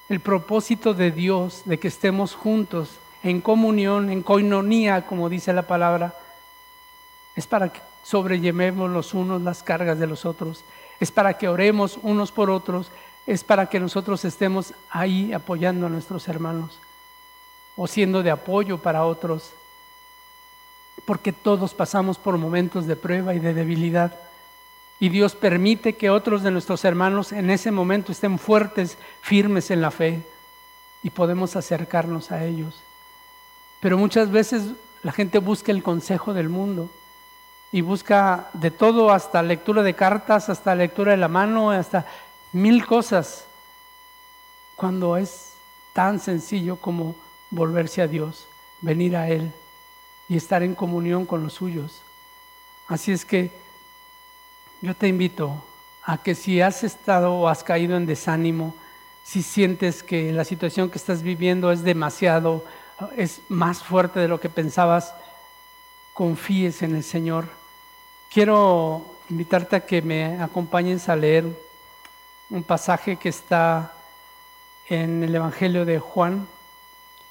[0.08, 2.90] El propósito de Dios de que estemos juntos
[3.22, 6.14] en comunión, en coinonía, como dice la palabra,
[7.36, 10.62] es para que sobrellevemos los unos las cargas de los otros,
[11.00, 12.90] es para que oremos unos por otros,
[13.26, 16.78] es para que nosotros estemos ahí apoyando a nuestros hermanos
[17.76, 19.52] o siendo de apoyo para otros,
[21.06, 24.16] porque todos pasamos por momentos de prueba y de debilidad.
[25.00, 29.80] Y Dios permite que otros de nuestros hermanos en ese momento estén fuertes, firmes en
[29.80, 30.22] la fe,
[31.02, 32.80] y podemos acercarnos a ellos.
[33.80, 34.70] Pero muchas veces
[35.02, 36.88] la gente busca el consejo del mundo
[37.70, 42.06] y busca de todo, hasta lectura de cartas, hasta lectura de la mano, hasta
[42.52, 43.44] mil cosas,
[44.76, 45.52] cuando es
[45.92, 47.14] tan sencillo como
[47.50, 48.46] volverse a Dios,
[48.80, 49.52] venir a Él
[50.28, 52.00] y estar en comunión con los suyos.
[52.88, 53.50] Así es que
[54.84, 55.64] yo te invito
[56.02, 58.74] a que si has estado o has caído en desánimo,
[59.22, 62.62] si sientes que la situación que estás viviendo es demasiado
[63.16, 65.14] es más fuerte de lo que pensabas,
[66.12, 67.46] confíes en el Señor.
[68.30, 71.46] Quiero invitarte a que me acompañes a leer
[72.50, 73.90] un pasaje que está
[74.90, 76.46] en el Evangelio de Juan.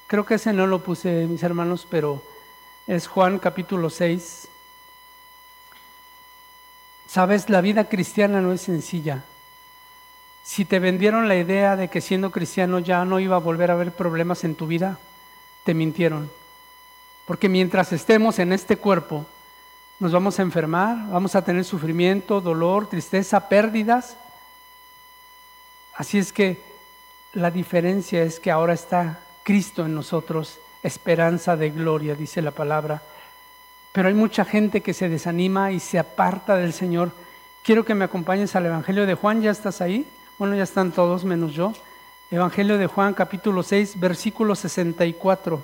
[0.08, 2.20] Creo que ese no lo puse, mis hermanos, pero
[2.88, 4.50] es Juan capítulo 6.
[7.14, 9.24] Sabes, la vida cristiana no es sencilla.
[10.42, 13.76] Si te vendieron la idea de que siendo cristiano ya no iba a volver a
[13.76, 14.98] haber problemas en tu vida,
[15.64, 16.32] te mintieron.
[17.28, 19.28] Porque mientras estemos en este cuerpo,
[20.00, 24.18] nos vamos a enfermar, vamos a tener sufrimiento, dolor, tristeza, pérdidas.
[25.94, 26.64] Así es que
[27.34, 33.04] la diferencia es que ahora está Cristo en nosotros, esperanza de gloria, dice la palabra.
[33.94, 37.12] Pero hay mucha gente que se desanima y se aparta del Señor.
[37.64, 40.06] Quiero que me acompañes al Evangelio de Juan, ¿ya estás ahí?
[40.40, 41.74] Bueno, ya están todos menos yo.
[42.32, 45.64] Evangelio de Juan capítulo 6, versículo 64.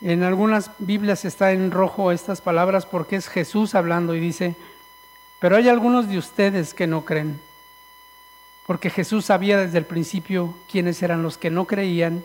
[0.00, 4.56] En algunas Biblias está en rojo estas palabras porque es Jesús hablando y dice,
[5.38, 7.38] pero hay algunos de ustedes que no creen,
[8.66, 12.24] porque Jesús sabía desde el principio quiénes eran los que no creían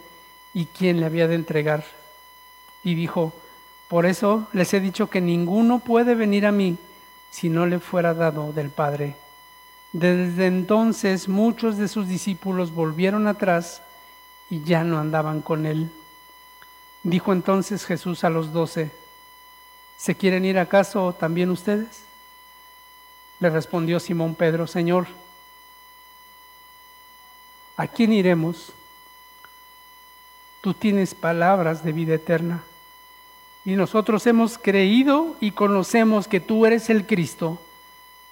[0.58, 1.86] y quién le había de entregar.
[2.84, 3.32] Y dijo,
[3.88, 6.80] por eso les he dicho que ninguno puede venir a mí
[7.30, 9.16] si no le fuera dado del Padre.
[9.93, 13.84] Desde entonces muchos de sus discípulos volvieron atrás
[14.49, 15.91] y ya no andaban con él.
[17.03, 18.89] Dijo entonces Jesús a los doce,
[19.95, 22.01] ¿se quieren ir acaso también ustedes?
[23.39, 25.05] Le respondió Simón Pedro, Señor,
[27.76, 28.74] ¿a quién iremos?
[30.62, 32.64] Tú tienes palabras de vida eterna.
[33.66, 37.60] Y nosotros hemos creído y conocemos que tú eres el Cristo,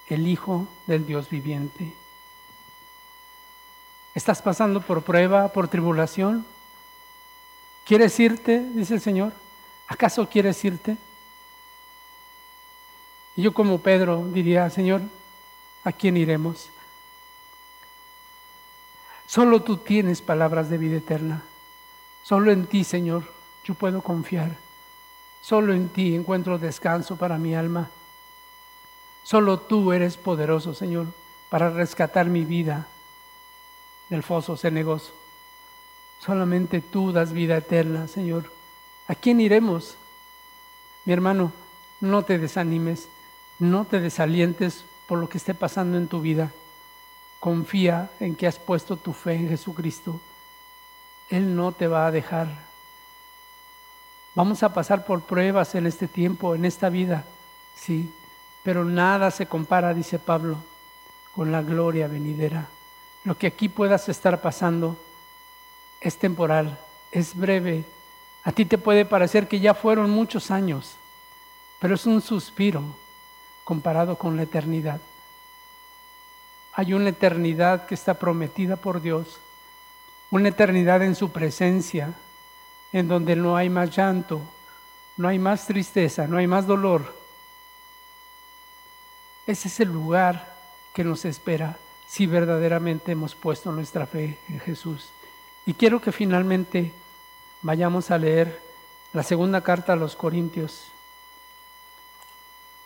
[0.08, 1.92] el Hijo del Dios viviente.
[4.14, 6.46] ¿Estás pasando por prueba, por tribulación?
[7.84, 8.60] ¿Quieres irte?
[8.60, 9.32] Dice el Señor.
[9.86, 10.96] ¿Acaso quieres irte?
[13.36, 15.02] Y yo como Pedro diría, Señor,
[15.84, 16.70] ¿a quién iremos?
[19.26, 21.42] Solo tú tienes palabras de vida eterna.
[22.26, 23.22] Solo en ti, Señor,
[23.62, 24.50] yo puedo confiar.
[25.40, 27.88] Solo en ti encuentro descanso para mi alma.
[29.22, 31.06] Solo tú eres poderoso, Señor,
[31.50, 32.88] para rescatar mi vida
[34.08, 35.12] del foso cenegoso.
[36.18, 38.50] Solamente tú das vida eterna, Señor.
[39.06, 39.94] ¿A quién iremos?
[41.04, 41.52] Mi hermano,
[42.00, 43.08] no te desanimes,
[43.60, 46.50] no te desalientes por lo que esté pasando en tu vida.
[47.38, 50.20] Confía en que has puesto tu fe en Jesucristo.
[51.28, 52.48] Él no te va a dejar.
[54.34, 57.24] Vamos a pasar por pruebas en este tiempo, en esta vida,
[57.74, 58.12] sí,
[58.62, 60.58] pero nada se compara, dice Pablo,
[61.34, 62.68] con la gloria venidera.
[63.24, 64.96] Lo que aquí puedas estar pasando
[66.00, 66.78] es temporal,
[67.10, 67.84] es breve.
[68.44, 70.96] A ti te puede parecer que ya fueron muchos años,
[71.80, 72.82] pero es un suspiro
[73.64, 75.00] comparado con la eternidad.
[76.74, 79.40] Hay una eternidad que está prometida por Dios,
[80.30, 82.12] una eternidad en su presencia,
[82.92, 84.40] en donde no hay más llanto,
[85.16, 87.14] no hay más tristeza, no hay más dolor.
[89.46, 90.54] Ese es el lugar
[90.92, 95.10] que nos espera si verdaderamente hemos puesto nuestra fe en Jesús.
[95.64, 96.92] Y quiero que finalmente
[97.62, 98.60] vayamos a leer
[99.12, 100.84] la segunda carta a los Corintios.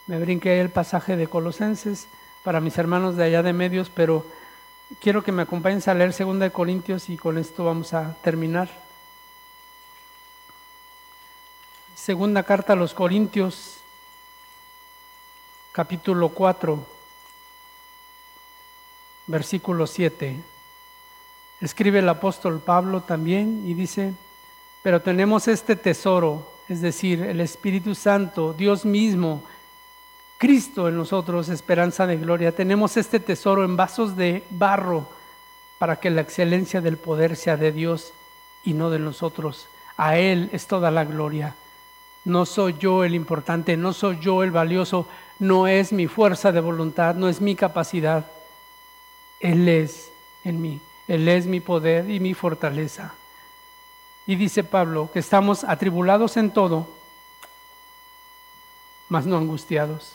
[0.07, 2.09] Me brinqué el pasaje de Colosenses
[2.43, 4.25] para mis hermanos de allá de medios, pero
[4.99, 8.69] quiero que me acompañen a leer segunda de Corintios y con esto vamos a terminar.
[11.95, 13.77] Segunda carta a los Corintios,
[15.71, 16.85] capítulo 4,
[19.27, 20.41] versículo 7.
[21.61, 24.15] Escribe el apóstol Pablo también y dice,
[24.83, 29.45] pero tenemos este tesoro, es decir, el Espíritu Santo, Dios mismo,
[30.41, 32.51] Cristo en nosotros, esperanza de gloria.
[32.51, 35.07] Tenemos este tesoro en vasos de barro
[35.79, 38.15] para que la excelencia del poder sea de Dios
[38.65, 39.69] y no de nosotros.
[39.99, 41.57] A Él es toda la gloria.
[42.25, 45.07] No soy yo el importante, no soy yo el valioso,
[45.39, 48.25] no es mi fuerza de voluntad, no es mi capacidad.
[49.41, 50.11] Él es
[50.43, 53.13] en mí, Él es mi poder y mi fortaleza.
[54.27, 56.89] Y dice Pablo que estamos atribulados en todo,
[59.11, 60.15] mas no angustiados.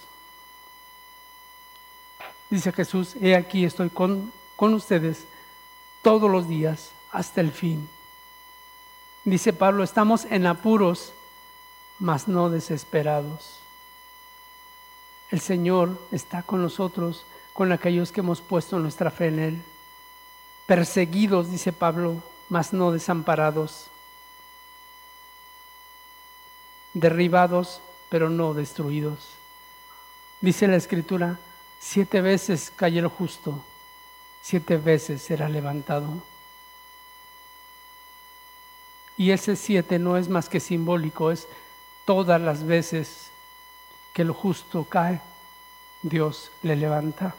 [2.56, 5.26] Dice Jesús, he aquí estoy con, con ustedes
[6.02, 7.90] todos los días hasta el fin.
[9.26, 11.12] Dice Pablo, estamos en apuros,
[12.00, 13.60] mas no desesperados.
[15.32, 19.62] El Señor está con nosotros, con aquellos que hemos puesto nuestra fe en Él.
[20.66, 23.88] Perseguidos, dice Pablo, mas no desamparados.
[26.94, 29.32] Derribados, pero no destruidos.
[30.40, 31.38] Dice la Escritura,
[31.88, 33.64] Siete veces cayó el justo,
[34.42, 36.08] siete veces será levantado.
[39.16, 41.48] Y ese siete no es más que simbólico, es
[42.04, 43.30] todas las veces
[44.14, 45.22] que el justo cae,
[46.02, 47.36] Dios le levanta.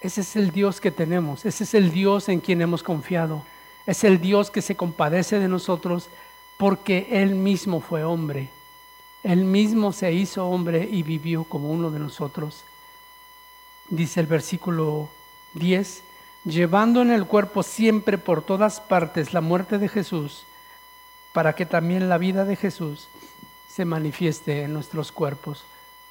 [0.00, 3.44] Ese es el Dios que tenemos, ese es el Dios en quien hemos confiado,
[3.86, 6.08] es el Dios que se compadece de nosotros
[6.56, 8.50] porque Él mismo fue hombre,
[9.24, 12.64] Él mismo se hizo hombre y vivió como uno de nosotros
[13.88, 15.08] dice el versículo
[15.54, 16.02] 10,
[16.44, 20.44] llevando en el cuerpo siempre por todas partes la muerte de Jesús,
[21.32, 23.08] para que también la vida de Jesús
[23.68, 25.64] se manifieste en nuestros cuerpos.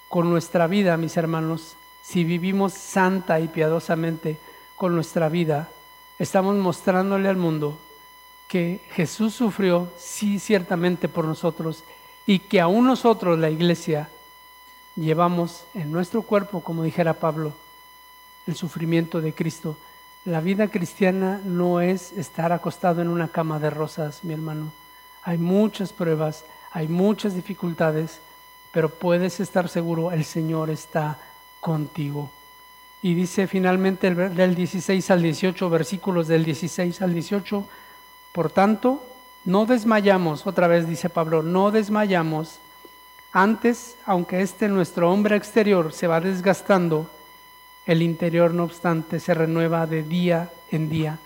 [0.09, 4.37] Con nuestra vida, mis hermanos, si vivimos santa y piadosamente
[4.75, 5.69] con nuestra vida,
[6.19, 7.77] estamos mostrándole al mundo
[8.47, 11.83] que Jesús sufrió, sí, ciertamente por nosotros,
[12.25, 14.09] y que aún nosotros, la iglesia,
[14.95, 17.53] llevamos en nuestro cuerpo, como dijera Pablo,
[18.47, 19.77] el sufrimiento de Cristo.
[20.25, 24.71] La vida cristiana no es estar acostado en una cama de rosas, mi hermano.
[25.23, 28.19] Hay muchas pruebas, hay muchas dificultades,
[28.71, 31.17] pero puedes estar seguro, el Señor está
[31.59, 32.29] contigo.
[33.01, 37.67] Y dice finalmente del 16 al 18, versículos del 16 al 18,
[38.31, 39.03] por tanto,
[39.45, 42.59] no desmayamos, otra vez dice Pablo, no desmayamos.
[43.33, 47.09] Antes, aunque este nuestro hombre exterior se va desgastando,
[47.85, 51.19] el interior, no obstante, se renueva de día en día.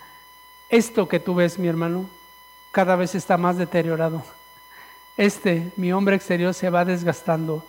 [0.70, 2.06] Esto que tú ves, mi hermano,
[2.72, 4.24] cada vez está más deteriorado.
[5.16, 7.64] Este, mi hombre exterior, se va desgastando.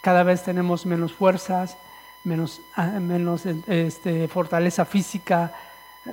[0.00, 1.76] Cada vez tenemos menos fuerzas,
[2.22, 5.52] menos, ah, menos este, fortaleza física,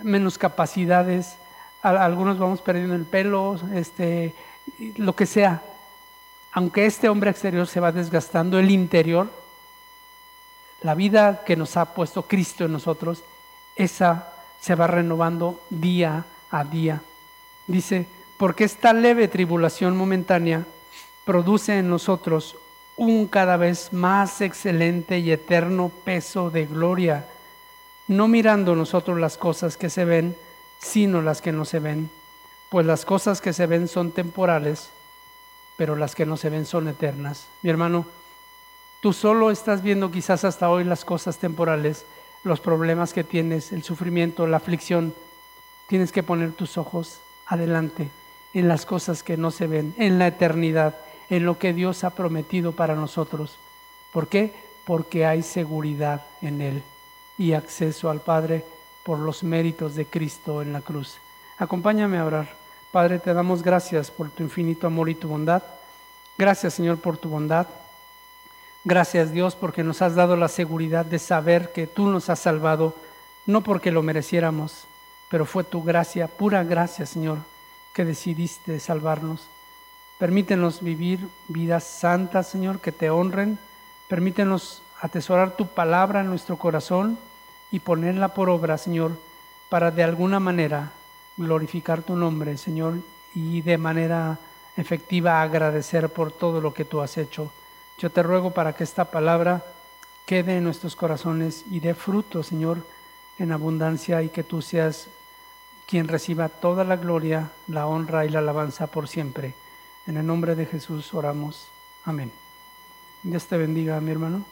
[0.04, 1.36] menos capacidades.
[1.82, 4.34] Algunos vamos perdiendo el pelo, este,
[4.98, 5.62] lo que sea.
[6.54, 9.41] Aunque este hombre exterior se va desgastando, el interior
[10.82, 13.24] la vida que nos ha puesto Cristo en nosotros,
[13.76, 17.02] esa se va renovando día a día.
[17.68, 18.06] Dice,
[18.38, 20.66] porque esta leve tribulación momentánea
[21.26, 22.56] produce en nosotros
[22.98, 27.26] un cada vez más excelente y eterno peso de gloria,
[28.08, 30.36] no mirando nosotros las cosas que se ven,
[30.80, 32.10] sino las que no se ven,
[32.70, 34.90] pues las cosas que se ven son temporales,
[35.78, 37.48] pero las que no se ven son eternas.
[37.62, 38.06] Mi hermano,
[39.02, 42.06] Tú solo estás viendo quizás hasta hoy las cosas temporales,
[42.44, 45.16] los problemas que tienes, el sufrimiento, la aflicción.
[45.88, 48.10] Tienes que poner tus ojos adelante
[48.54, 50.96] en las cosas que no se ven, en la eternidad,
[51.32, 53.58] en lo que Dios ha prometido para nosotros.
[54.14, 54.54] ¿Por qué?
[54.86, 56.84] Porque hay seguridad en Él
[57.40, 58.64] y acceso al Padre
[59.04, 61.18] por los méritos de Cristo en la cruz.
[61.58, 62.50] Acompáñame a orar.
[62.92, 65.64] Padre, te damos gracias por tu infinito amor y tu bondad.
[66.38, 67.66] Gracias, Señor, por tu bondad.
[68.84, 72.96] Gracias Dios porque nos has dado la seguridad de saber que tú nos has salvado,
[73.46, 74.86] no porque lo mereciéramos,
[75.30, 77.38] pero fue tu gracia, pura gracia Señor,
[77.94, 79.48] que decidiste salvarnos.
[80.18, 83.58] Permítenos vivir vidas santas, Señor, que te honren.
[84.08, 87.18] Permítenos atesorar tu palabra en nuestro corazón
[87.72, 89.18] y ponerla por obra, Señor,
[89.70, 90.92] para de alguna manera
[91.38, 92.96] glorificar tu nombre, Señor,
[93.34, 94.38] y de manera
[94.78, 97.52] efectiva agradecer por todo lo que tú has hecho.
[98.02, 99.64] Yo te ruego para que esta palabra
[100.26, 102.84] quede en nuestros corazones y dé fruto, Señor,
[103.38, 105.06] en abundancia y que tú seas
[105.86, 109.54] quien reciba toda la gloria, la honra y la alabanza por siempre.
[110.08, 111.68] En el nombre de Jesús oramos.
[112.04, 112.32] Amén.
[113.22, 114.46] Dios te bendiga, mi hermano.